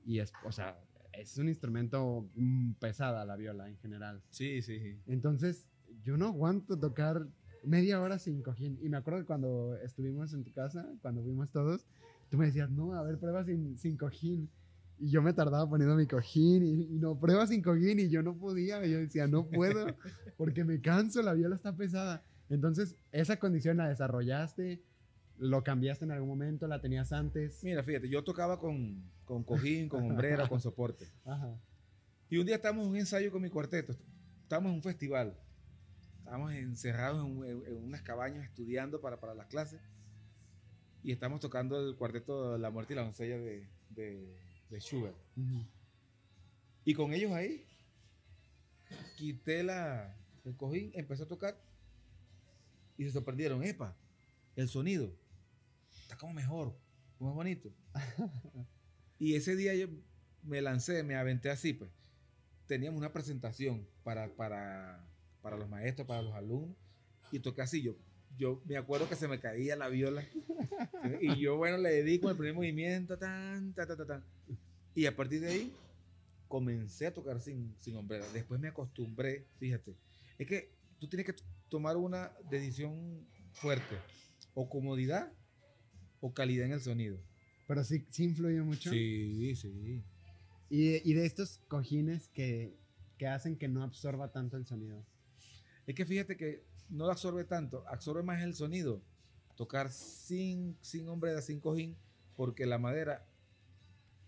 [0.05, 0.79] Y es, o sea,
[1.12, 4.23] es un instrumento mm, pesada la viola en general.
[4.31, 4.99] Sí, sí, sí.
[5.07, 5.66] Entonces,
[6.03, 7.27] yo no aguanto tocar
[7.65, 8.79] media hora sin cojín.
[8.83, 11.87] Y me acuerdo que cuando estuvimos en tu casa, cuando fuimos todos,
[12.31, 14.51] tú me decías, no, a ver, prueba sin, sin cojín.
[14.99, 18.23] Y yo me tardaba poniendo mi cojín y, y no, prueba sin cojín y yo
[18.23, 18.85] no podía.
[18.87, 19.87] Y yo decía, no puedo
[20.37, 22.23] porque me canso, la viola está pesada.
[22.49, 24.83] Entonces, esa condición la desarrollaste,
[25.39, 27.65] lo cambiaste en algún momento, la tenías antes.
[27.65, 31.07] Mira, fíjate, yo tocaba con, con cojín, con hombrera, con soporte.
[31.25, 31.59] Ajá.
[32.29, 33.95] Y un día estábamos en un ensayo con mi cuarteto.
[34.43, 35.37] Estábamos en un festival.
[36.33, 39.83] Estábamos encerrados en, unas cabañas estudiando para, para las clases.
[41.03, 44.35] Y estamos tocando el cuarteto La Muerte y la Doncella de, de,
[44.70, 45.14] de Schubert.
[45.37, 45.66] Ujú.
[46.87, 47.66] Y con ellos ahí,
[49.18, 50.16] quité la,
[50.47, 51.55] el cojín, empecé a tocar.
[52.97, 53.62] Y se sorprendieron.
[53.62, 53.95] ¡Epa!
[54.57, 55.14] El sonido.
[56.01, 56.74] Está como mejor,
[57.18, 57.70] más bonito.
[59.18, 59.89] y ese día yo
[60.43, 61.91] me lancé, me aventé así, pues.
[62.66, 65.12] Teníamos una presentación para, para,
[65.43, 66.76] para los maestros, para los alumnos.
[67.30, 67.82] Y toqué así.
[67.82, 67.97] Yo,
[68.38, 70.24] yo me acuerdo que se me caía la viola.
[71.20, 73.18] y yo, bueno, le dedico el primer movimiento.
[73.18, 74.24] Tan, tan, tan, tan.
[74.95, 75.72] Y a partir de ahí
[76.49, 78.26] comencé a tocar sin, sin hombrera.
[78.32, 79.95] Después me acostumbré, fíjate.
[80.38, 81.34] Es que tú tienes que
[81.68, 83.97] tomar una decisión fuerte.
[84.55, 85.32] O comodidad
[86.20, 87.18] o calidad en el sonido.
[87.66, 88.90] Pero sí, sí influye mucho.
[88.90, 90.03] Sí, sí.
[90.68, 92.76] Y, de- y de estos cojines que,
[93.18, 95.05] que hacen que no absorba tanto el sonido.
[95.87, 99.03] Es que fíjate que no lo absorbe tanto, absorbe más el sonido.
[99.57, 101.97] Tocar sin, sin hombrera, sin cojín,
[102.37, 103.26] porque la madera,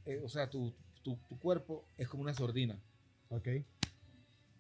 [0.05, 2.79] eh, o sea, tu, tu, tu cuerpo es como una sordina.
[3.31, 3.49] ¿Ok?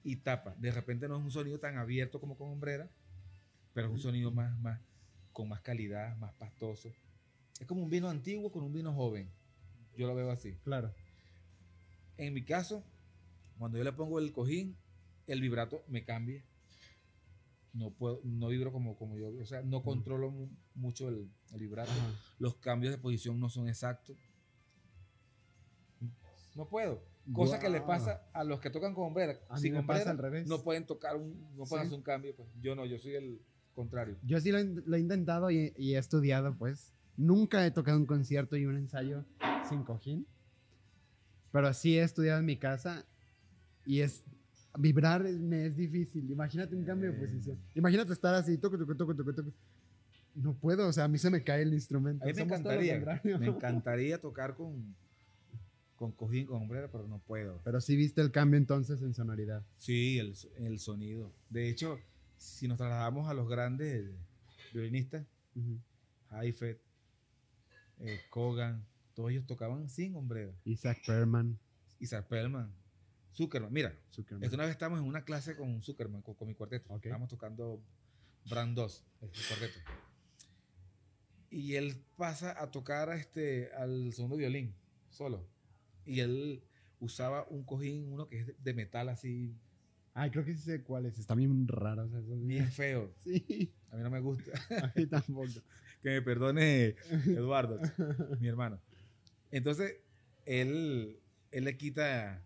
[0.04, 0.54] y tapa.
[0.58, 2.88] De repente no es un sonido tan abierto como con hombrera,
[3.72, 4.78] pero es un sonido más, más,
[5.32, 6.92] con más calidad, más pastoso.
[7.58, 9.30] Es como un vino antiguo con un vino joven.
[9.96, 10.52] Yo lo veo así.
[10.62, 10.94] Claro.
[12.18, 12.84] En mi caso,
[13.58, 14.76] cuando yo le pongo el cojín,
[15.26, 16.44] el vibrato me cambia.
[17.74, 21.58] No puedo, no vibro como, como yo, o sea, no controlo mu- mucho el, el
[21.60, 21.90] vibrato.
[21.90, 22.10] Ajá.
[22.38, 24.16] Los cambios de posición no son exactos.
[26.54, 27.02] No puedo.
[27.32, 29.06] Cosa que le pasa a los que tocan con
[29.70, 30.46] me pasa hombrera, al revés.
[30.46, 31.88] no pueden tocar un, no pueden Sí.
[31.88, 32.36] hacer un cambio.
[32.36, 32.48] pues.
[32.60, 33.40] Yo no, yo soy el
[33.74, 34.18] contrario.
[34.22, 36.92] Yo sí lo, he- lo he intentado y, y he estudiado, pues.
[37.16, 39.24] Nunca he tocado un concierto y un ensayo
[39.68, 40.26] sin cojín.
[41.50, 43.04] Pero sí he estudiado en mi casa
[43.86, 44.24] y es...
[44.78, 46.30] Vibrar es- me es difícil.
[46.30, 47.58] Imagínate un cambio de posición.
[47.74, 49.52] Imagínate estar así, toco, toco, toco, toco, toco.
[50.34, 52.24] No puedo, o sea, a mí se me cae el instrumento.
[52.24, 54.94] A mí me encantaría, me encantaría tocar con,
[55.94, 57.60] con cojín, con hombrera, pero no puedo.
[57.62, 59.62] Pero sí viste el cambio entonces en sonoridad.
[59.78, 61.32] Sí, el, el sonido.
[61.50, 62.00] De hecho,
[62.36, 64.10] si nos trasladamos a los grandes
[64.72, 65.24] violinistas.
[66.32, 66.80] Heifetz,
[68.00, 70.52] eh, Kogan, todos ellos tocaban sin hombrera.
[70.64, 71.56] Isaac Perman.
[72.00, 72.68] Isaac Perlman,
[73.34, 73.72] Zuckerman.
[73.72, 74.52] Mira, Zuckerman.
[74.54, 76.92] una vez estamos en una clase con Zuckerman, con, con mi cuarteto.
[76.92, 77.04] Ok.
[77.06, 77.80] Estábamos tocando
[78.48, 79.80] Brand 2, el cuarteto.
[81.50, 84.74] Y él pasa a tocar a este, al segundo violín,
[85.08, 85.46] solo.
[86.04, 86.62] Y él
[87.00, 89.54] usaba un cojín, uno que es de- metal así,
[90.16, 91.18] Ay, creo que sí sé cuál es.
[91.18, 92.04] Está bien raro.
[92.04, 93.12] o sea, eso- bien feo.
[93.24, 94.52] Sí, A mí no me gusta.
[94.82, 95.48] a mí tampoco.
[96.02, 96.94] que me perdone
[97.26, 97.80] Eduardo,
[98.40, 98.78] mi hermano.
[99.50, 99.96] Entonces,
[100.44, 101.18] él,
[101.50, 102.44] él le quita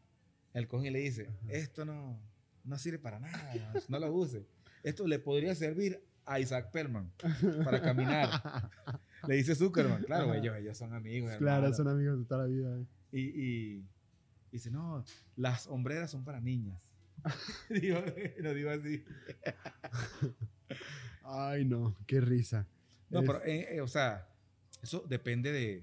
[0.58, 2.18] el cojín y le dice, esto no,
[2.64, 3.52] no sirve para nada,
[3.88, 4.44] no lo use.
[4.82, 7.10] Esto le podría servir a Isaac Perlman
[7.64, 8.28] para caminar.
[9.26, 11.32] Le dice Zuckerman, claro, ellos, ellos son amigos.
[11.38, 12.78] claro, son amigos de toda la vida.
[12.78, 12.84] eh.
[13.10, 13.84] Y, y
[14.52, 15.04] dice, no,
[15.36, 16.80] las hombreras son para niñas.
[17.68, 17.98] digo,
[18.38, 19.04] lo digo así.
[21.24, 22.66] Ay, no, qué risa.
[23.10, 24.26] No, Es- pero, eh, eh, o sea,
[24.82, 25.82] eso depende de,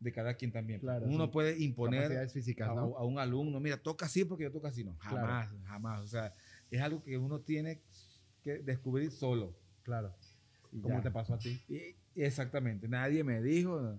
[0.00, 0.80] de cada quien también.
[0.80, 1.30] Claro, Uno sí.
[1.32, 2.96] puede imponer físicas, a, ¿no?
[2.96, 4.82] a un alumno, mira, toca así porque yo toco así.
[4.82, 5.16] No, Claro.
[5.18, 6.00] jamás, jamás.
[6.02, 6.34] O sea,
[6.70, 7.82] es algo que uno tiene
[8.42, 9.54] que descubrir solo.
[9.82, 10.14] Claro.
[10.72, 11.02] Y ¿Cómo ya.
[11.02, 11.60] te pasó a ti?
[11.68, 13.98] Y Exactamente, nadie me dijo.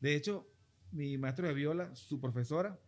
[0.00, 0.46] De hecho,
[0.92, 2.78] mi maestro de viola, su profesora,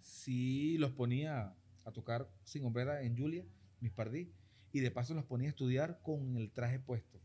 [0.00, 3.44] sí los ponía a tocar sin hombrera en Julia,
[3.80, 4.32] mis pardí,
[4.72, 7.18] y de paso los ponía a estudiar con el traje puesto.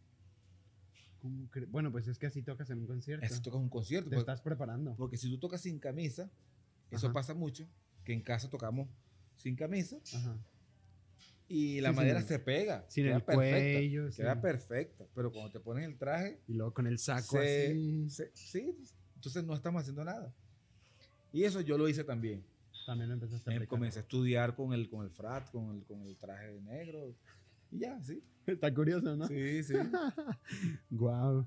[1.26, 3.26] ¿Cómo Bueno, pues es que así tocas en un concierto.
[3.26, 4.10] Así tocas un concierto.
[4.12, 4.96] Te porque- estás preparando.
[4.96, 6.30] Porque si tú tocas sin camisa,
[6.92, 7.14] eso Ajá.
[7.14, 7.66] pasa mucho,
[8.04, 8.88] que en casa tocamos
[9.36, 10.38] sin camisa Ajá.
[11.48, 12.86] y la Sí, sin madera el- se pega.
[12.90, 14.10] Sin queda el perfecta, cuello.
[14.16, 14.42] Queda sí.
[14.42, 15.06] perfecta.
[15.16, 18.10] Pero cuando te pones el traje, Y luego con el saco se- así.
[18.12, 18.78] se- sí,
[19.16, 20.32] entonces no estamos haciendo nada.
[21.34, 22.46] Y eso yo lo hice también.
[22.86, 26.04] También lo empezaste a comencé a estudiar con el, con el frat, con el, con
[26.04, 27.16] el traje negro.
[27.76, 28.24] Y ya, sí.
[28.46, 29.28] Está curioso, ¿no?
[29.28, 29.74] Sí, sí.
[30.90, 31.46] Guau.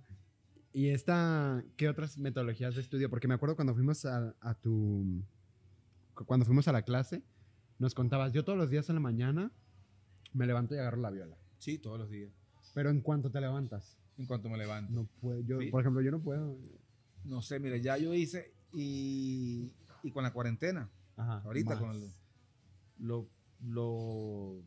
[0.73, 3.09] ¿Y esta, qué otras metodologías de estudio?
[3.09, 5.23] Porque me acuerdo cuando fuimos a, a tu,
[6.15, 7.23] cu- cuando fuimos a la clase,
[7.79, 9.51] nos contabas, yo todos los días en la mañana
[10.35, 11.37] me levanto y agarro la viola.
[11.59, 12.31] Sí, todos los días.
[12.75, 14.93] Pero en cuanto te levantas, En cuanto me levanto.
[14.93, 15.71] no puedo, yo, Sí.
[15.71, 16.59] por ejemplo, yo no puedo.
[17.25, 19.71] No sé, mire, ya yo hice y,
[20.03, 21.81] y con la cuarentena, Ajá, ahorita más.
[21.81, 22.11] con el,
[22.99, 23.29] lo,
[23.65, 24.63] lo,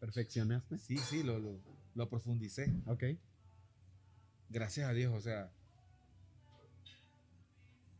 [0.00, 0.78] ¿Perfeccionaste?
[0.78, 1.60] sí, sí, lo, lo,
[1.94, 2.74] lo profundicé.
[2.86, 3.04] Ok.
[4.48, 5.52] Gracias a Dios, o sea,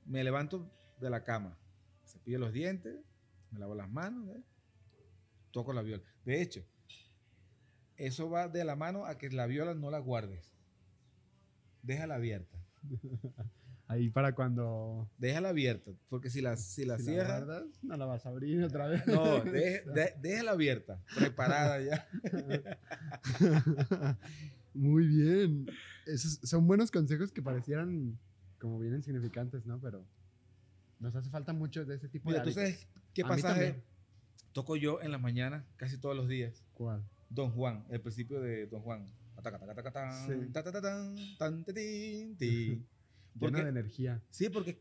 [0.06, 0.68] me levanto
[1.00, 1.56] de la cama,
[2.04, 2.98] cepillo los dientes,
[3.52, 4.42] me lavo las manos, ¿eh?
[5.52, 6.02] toco la viola.
[6.24, 6.64] De hecho,
[7.96, 10.52] eso va de la mano a que la viola no la guardes.
[11.82, 12.58] Déjala abierta.
[13.90, 18.06] Ahí para cuando Déjala abierta, porque si la, si la si cierras, guardas, no la
[18.06, 19.04] vas a abrir otra vez.
[19.08, 22.08] no, de- de- déjala abierta, preparada ya.
[24.74, 25.66] Muy bien.
[26.06, 28.16] Esos son buenos consejos que parecieran
[28.60, 29.80] como bien insignificantes, ¿no?
[29.80, 30.04] Pero
[31.00, 32.78] nos hace falta mucho de ese tipo Mira, de ¿tú hábitos.
[32.80, 33.82] sabes qué pasaje
[34.52, 36.62] toco yo en las mañanas, casi todos los días?
[36.74, 37.02] ¿Cuál?
[37.28, 39.06] Don Juan, el principio de Don Juan.
[42.38, 42.82] Sí.
[43.34, 44.22] Lleno Porque- de energía.
[44.30, 44.80] Sí, porque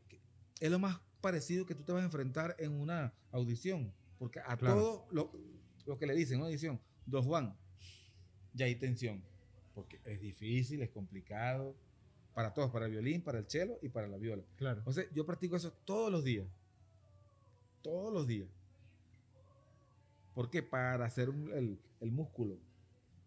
[0.60, 3.94] es lo más parecido que tú te vas a enfrentar en una audición.
[4.18, 4.76] Porque a Claro.
[4.76, 5.32] todo lo,
[5.86, 7.56] lo que le dicen en una audición, Don Juan,
[8.54, 9.24] ya hay tensión.
[9.74, 11.76] Porque es difícil, es complicado.
[12.34, 14.44] Para todos, para el violín, para el cello y para la viola.
[14.58, 14.80] Claro.
[14.80, 16.48] Entonces, yo practico eso todos los días.
[17.82, 18.48] Todos los días.
[20.34, 20.62] ¿Por qué?
[20.64, 22.58] Para hacer un- el, el músculo,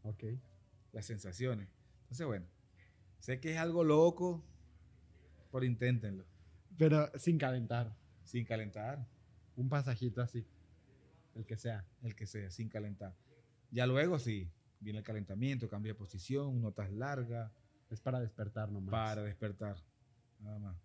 [0.05, 0.25] Ok.
[0.93, 1.69] las sensaciones.
[2.03, 2.47] Entonces, bueno,
[3.19, 4.43] sé que es algo loco,
[5.53, 6.25] pero inténtenlo,
[6.79, 7.95] Pero sin calentar.
[8.25, 9.07] sin calentar,
[9.57, 10.45] Un pasajito así.
[11.35, 11.87] El que sea.
[12.03, 13.15] el que sea, sin calentar.
[13.71, 14.51] Ya luego sí,
[14.81, 17.53] viene el calentamiento, cambio de posición, notas largas,
[17.91, 18.91] Es para despertar nomás.
[18.91, 19.77] para despertar,
[20.41, 20.77] nada más.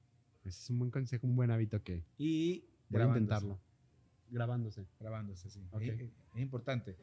[0.44, 3.60] Ese es un buen consejo, un buen hábito que Y voy a intentarlo.
[4.30, 4.86] Grabándose.
[5.00, 5.62] Grabándose, sí.
[5.80, 6.98] Es, es importante.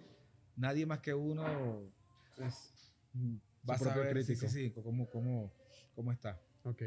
[0.56, 1.44] Nadie más que uno
[2.38, 2.94] Es
[3.68, 5.52] va a saber sí, sí, sí, cómo, cómo,
[5.94, 6.40] cómo está.
[6.64, 6.82] Ok.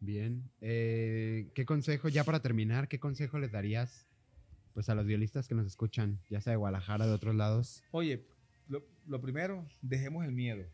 [0.00, 0.50] Bien.
[0.60, 4.06] Eh, ¿Qué consejo, ya para terminar, qué consejo les darías
[4.74, 7.82] pues a los violistas que nos escuchan, ya sea de Guadalajara, de otros lados?
[7.92, 8.26] Oye,
[8.68, 10.64] lo, lo primero, dejemos el miedo.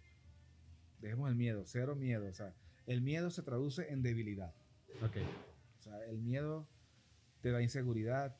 [1.01, 2.27] Dejemos el miedo, cero miedo.
[2.29, 2.55] O sea,
[2.87, 4.55] el miedo se traduce en debilidad.
[5.03, 5.19] Ok.
[5.79, 6.67] O sea, el miedo
[7.43, 8.37] te da inseguridad,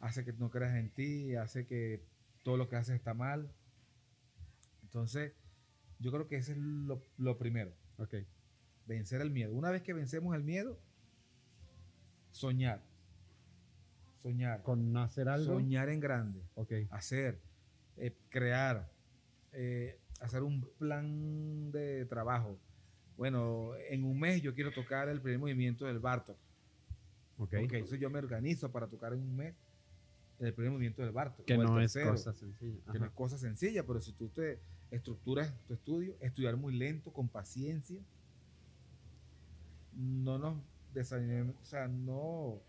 [0.00, 2.02] hace que no creas en ti, hace que
[2.42, 3.52] todo lo que haces está mal.
[4.82, 5.32] Entonces,
[5.98, 8.14] yo creo que ese es lo, lo primero, Ok.
[8.86, 9.54] Vencer el miedo.
[9.54, 10.78] Una vez que vencemos el miedo,
[12.32, 12.82] soñar.
[14.22, 14.62] Soñar.
[14.62, 15.54] Con hacer algo.
[15.54, 16.42] Soñar en grande.
[16.54, 16.72] Ok.
[16.90, 17.40] hacer,
[17.96, 18.90] eh, crear,
[19.52, 22.58] eh, hacer un plan de trabajo.
[23.16, 26.36] Bueno, en un mes yo quiero tocar el primer movimiento del Bartok.
[27.38, 27.54] Ok.
[27.64, 29.54] Ok, entonces yo me organizo para tocar en un mes
[30.38, 31.44] el primer movimiento del Bartok.
[31.44, 32.92] Que no es cosa sencilla.
[32.92, 34.60] Que no es cosa sencilla, pero si tú te
[34.90, 38.00] estructuras tu estudio, estudiar muy lento, con paciencia,
[40.00, 40.56] no nos
[40.92, 42.60] desanimemos, o sea, no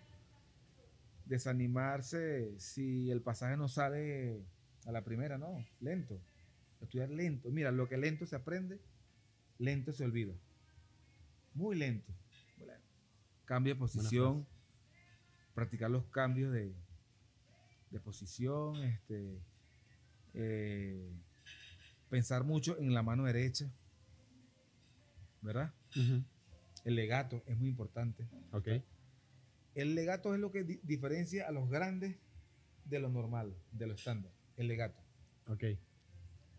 [1.26, 4.42] desanimarse si el pasaje no sale
[4.86, 6.20] a la primera, no, lento.
[6.82, 7.50] Estudiar lento.
[7.52, 8.80] Mira, lo que lento se aprende,
[9.60, 10.34] lento se olvida.
[11.54, 12.12] Muy lento.
[12.58, 12.88] muy lento.
[13.46, 14.48] Cambio de posición,
[15.54, 16.74] practicar los cambios de,
[17.92, 19.40] de posición, este,
[20.34, 21.14] eh,
[22.10, 23.72] pensar mucho en la mano derecha,
[25.42, 25.74] ¿verdad?
[26.84, 28.28] El legato es muy importante.
[28.52, 28.68] Ok.
[29.76, 32.18] El legato es lo que di- diferencia a los grandes
[32.86, 34.32] de lo normal, de lo estándar.
[34.58, 35.00] El legato.
[35.48, 35.64] Ok.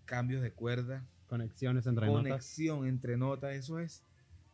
[0.05, 2.23] Cambios de cuerda, Conexiones entre notas.
[2.23, 4.05] conexión entre notas, eso es,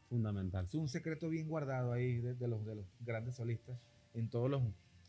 [0.08, 0.64] Fundamental.
[0.64, 3.78] es un secreto bien guardado ahí de, de los, de los grandes solistas
[4.14, 4.62] en todos los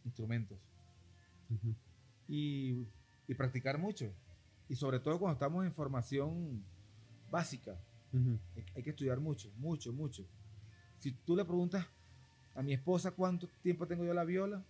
[0.03, 0.57] instrumentos.
[2.27, 2.87] Y,
[3.27, 4.11] y practicar mucho.
[4.67, 6.63] Y sobre todo cuando estamos en formación
[7.31, 7.75] básica,
[8.75, 10.25] hay que estudiar mucho, mucho, mucho.
[10.99, 11.85] Si tú le preguntas
[12.55, 14.63] a mi esposa cuánto tiempo tengo yo la viola,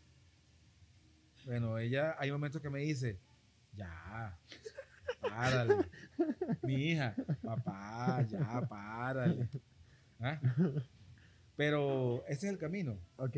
[1.46, 3.20] bueno, ella hay momentos que me dice,
[3.74, 4.38] ya,
[5.22, 5.90] párale.
[6.64, 9.50] mi hija, papá, ya, párale.
[10.20, 10.40] ¿Ah?
[11.56, 13.00] Pero ese es el camino.
[13.18, 13.38] Ok.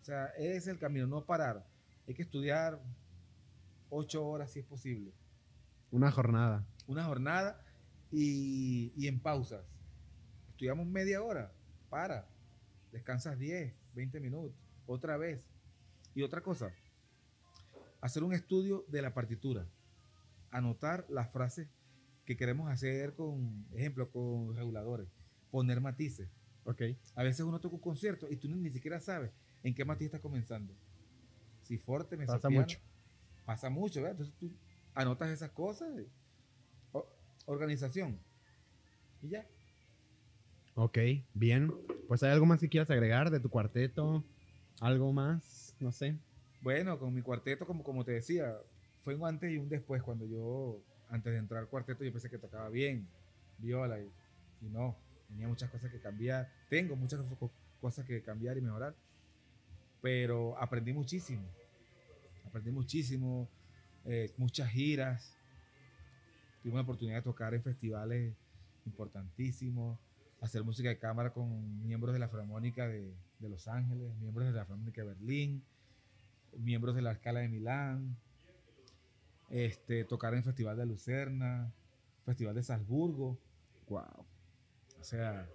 [0.00, 1.64] O sea, ese es el camino, no parar.
[2.08, 2.80] Hay que estudiar
[3.90, 5.12] ocho horas si es posible.
[5.90, 6.66] Una jornada.
[6.86, 7.64] Una jornada
[8.10, 9.64] y, y en pausas.
[10.50, 11.52] Estudiamos media hora,
[11.88, 12.31] para.
[12.92, 14.54] Descansas 10, 20 minutos,
[14.86, 15.42] otra vez.
[16.14, 16.72] Y otra cosa,
[18.02, 19.66] hacer un estudio de la partitura.
[20.50, 21.68] Anotar las frases
[22.26, 25.08] que queremos hacer con, ejemplo, con reguladores.
[25.50, 26.28] Poner matices.
[26.64, 26.82] Ok.
[27.14, 29.32] A veces uno toca un concierto y tú ni, ni siquiera sabes
[29.62, 30.74] en qué matiz está comenzando.
[31.62, 32.78] Si forte, Pasa mezzopiano, mucho.
[33.46, 34.20] Pasa mucho, ¿verdad?
[34.20, 34.52] Entonces tú
[34.94, 35.88] anotas esas cosas.
[37.46, 38.18] organización.
[39.22, 39.46] Y ya.
[40.74, 40.98] Ok,
[41.34, 41.72] bien.
[42.08, 44.24] Pues hay algo más que quieras agregar de tu cuarteto,
[44.80, 46.16] algo más, no sé.
[46.62, 48.56] Bueno, con mi cuarteto, como, como te decía,
[49.02, 50.02] fue un antes y un después.
[50.02, 50.78] Cuando yo,
[51.10, 53.06] antes de entrar al cuarteto, yo pensé que tocaba bien,
[53.58, 54.08] viola, y,
[54.72, 54.96] no.
[55.28, 56.48] Tenía muchas cosas que cambiar.
[56.68, 57.50] Tengo muchas co-
[57.80, 58.94] cosas que cambiar y mejorar.
[60.02, 61.42] Pero aprendí muchísimo.
[62.46, 63.48] Aprendí muchísimo.
[64.04, 65.32] eh, muchas giras.
[66.62, 68.34] Tuve la oportunidad de tocar en festivales
[68.86, 69.98] importantísimos.
[70.42, 74.52] Hacer música de cámara con miembros de la Filarmónica de, de Los Ángeles, miembros de
[74.52, 75.62] la Filarmónica de Berlín,
[76.58, 78.16] miembros de la Escala de Milán,
[79.50, 81.72] este, tocar en Festival de Lucerna,
[82.26, 83.38] Festival de Salzburgo,
[83.88, 84.24] Wow.
[85.00, 85.48] o sea,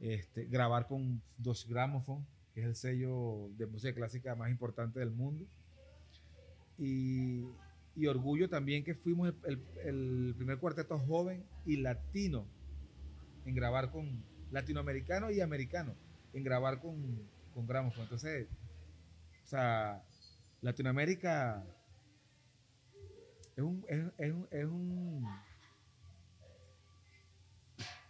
[0.00, 2.24] este, grabar con Dos Gramophone,
[2.54, 5.44] que es el sello de música clásica más importante del mundo.
[6.76, 7.44] Y,
[7.96, 9.36] y orgullo también que fuimos el,
[9.84, 9.88] el-
[10.28, 12.46] el primer cuarteto joven y latino
[13.48, 15.94] en grabar con latinoamericano y americano,
[16.34, 18.02] en grabar con, con Gramophone.
[18.04, 18.46] Entonces,
[19.42, 20.02] o sea,
[20.60, 21.64] Latinoamérica
[23.56, 25.26] es un, es, es un, es un-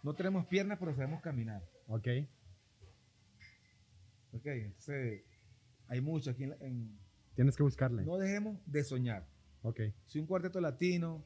[0.03, 1.61] No tenemos piernas, pero sabemos caminar.
[1.87, 2.07] Ok.
[4.33, 4.45] ¿ok?
[4.45, 5.23] Entonces,
[5.87, 6.99] hay mucho aquí en, en-
[7.35, 8.03] Tienes que buscarle.
[8.03, 9.25] No dejemos de soñar.
[9.61, 9.79] Ok.
[10.05, 11.23] Si un cuarteto latino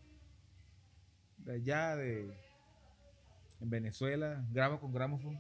[1.38, 2.32] de allá, de
[3.62, 5.40] en Venezuela, graba con gramophone,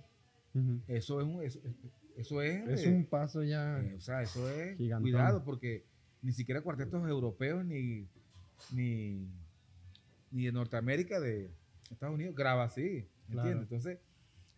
[0.88, 1.43] eso es un...
[1.43, 1.59] Eso,
[2.16, 2.68] eso es...
[2.70, 3.80] Es eh, un paso ya.
[3.80, 5.03] Eh, o sea, eso es Gigantón.
[5.11, 5.84] cuidado porque
[6.22, 8.07] ni siquiera cuartetos europeos ni,
[8.72, 9.28] ni,
[10.32, 11.49] ni de Norteamérica, de
[11.89, 13.07] Estados Unidos, graba así.
[13.28, 13.49] ¿me Claro.
[13.49, 13.64] ¿Entiendes?
[13.64, 13.99] Entonces,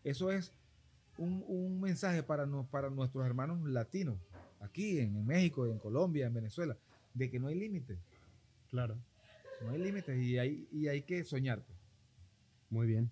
[0.03, 0.51] eso es
[1.17, 4.17] un, un mensaje para, nos- para nuestros hermanos latinos,
[4.59, 6.77] aquí en, en México, en Colombia, en Venezuela,
[7.13, 7.97] de que no hay límites.
[8.69, 8.97] Claro.
[9.61, 11.61] No hay límites y hay, y hay que soñar.
[11.63, 11.79] pues.
[12.69, 13.09] Muy bien.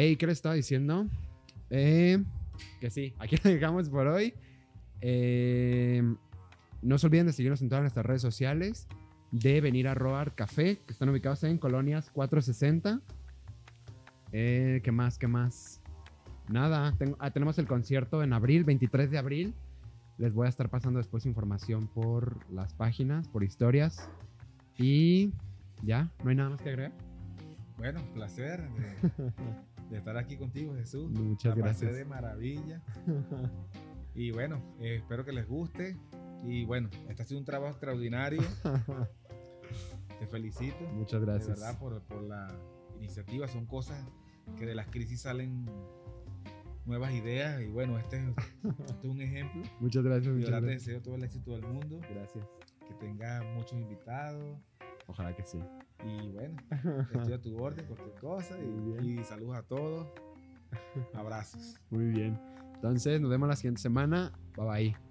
[0.00, 1.08] Hey, ¿qué les estaba diciendo?
[1.70, 2.22] Eh,
[2.80, 4.32] que sí, aquí lo dejamos por hoy.
[5.00, 6.00] Eh,
[6.82, 8.86] no se olviden de seguirnos en todas nuestras redes sociales,
[9.32, 13.00] de venir a robar café, que están ubicados en Colonias 460.
[14.30, 15.18] Eh, ¿Qué más?
[15.18, 15.80] ¿Qué más?
[16.48, 19.52] Nada, tengo- ah, tenemos el concierto en abril, 23 de abril.
[20.16, 24.08] Les voy a estar pasando después información por las páginas, por historias.
[24.76, 25.32] Y
[25.82, 26.92] ya, no hay nada más que agregar.
[27.78, 29.32] Bueno, placer de,
[29.90, 31.10] de estar aquí contigo, Jesús.
[31.10, 31.94] Muchas La pasé gracias.
[31.96, 32.82] de maravilla.
[34.14, 35.96] Y bueno, eh, espero que les guste.
[36.42, 38.42] Y bueno, este ha sido un trabajo extraordinario.
[40.18, 40.80] Te felicito.
[40.92, 41.60] Muchas De gracias.
[41.60, 42.48] verdad por, por la
[42.96, 43.46] iniciativa.
[43.46, 44.04] Son cosas
[44.56, 45.66] que de las crisis salen
[46.84, 47.60] nuevas ideas.
[47.62, 48.24] Y bueno, este es,
[48.88, 49.62] este es un ejemplo.
[49.80, 50.26] Muchas gracias.
[50.26, 50.84] Y de Muchas te gracias.
[50.86, 52.00] deseo todo el éxito del mundo.
[52.12, 52.44] Gracias.
[52.88, 54.58] Que tenga muchos invitados.
[55.06, 55.60] Ojalá que sí.
[56.04, 56.56] Y bueno,
[57.14, 58.56] estoy a tu orden, cualquier cosa.
[58.58, 60.06] Y, y saludos a todos.
[61.14, 61.76] Abrazos.
[61.90, 62.40] Muy bien.
[62.74, 64.32] Entonces, nos vemos la siguiente semana.
[64.56, 65.07] Bye bye.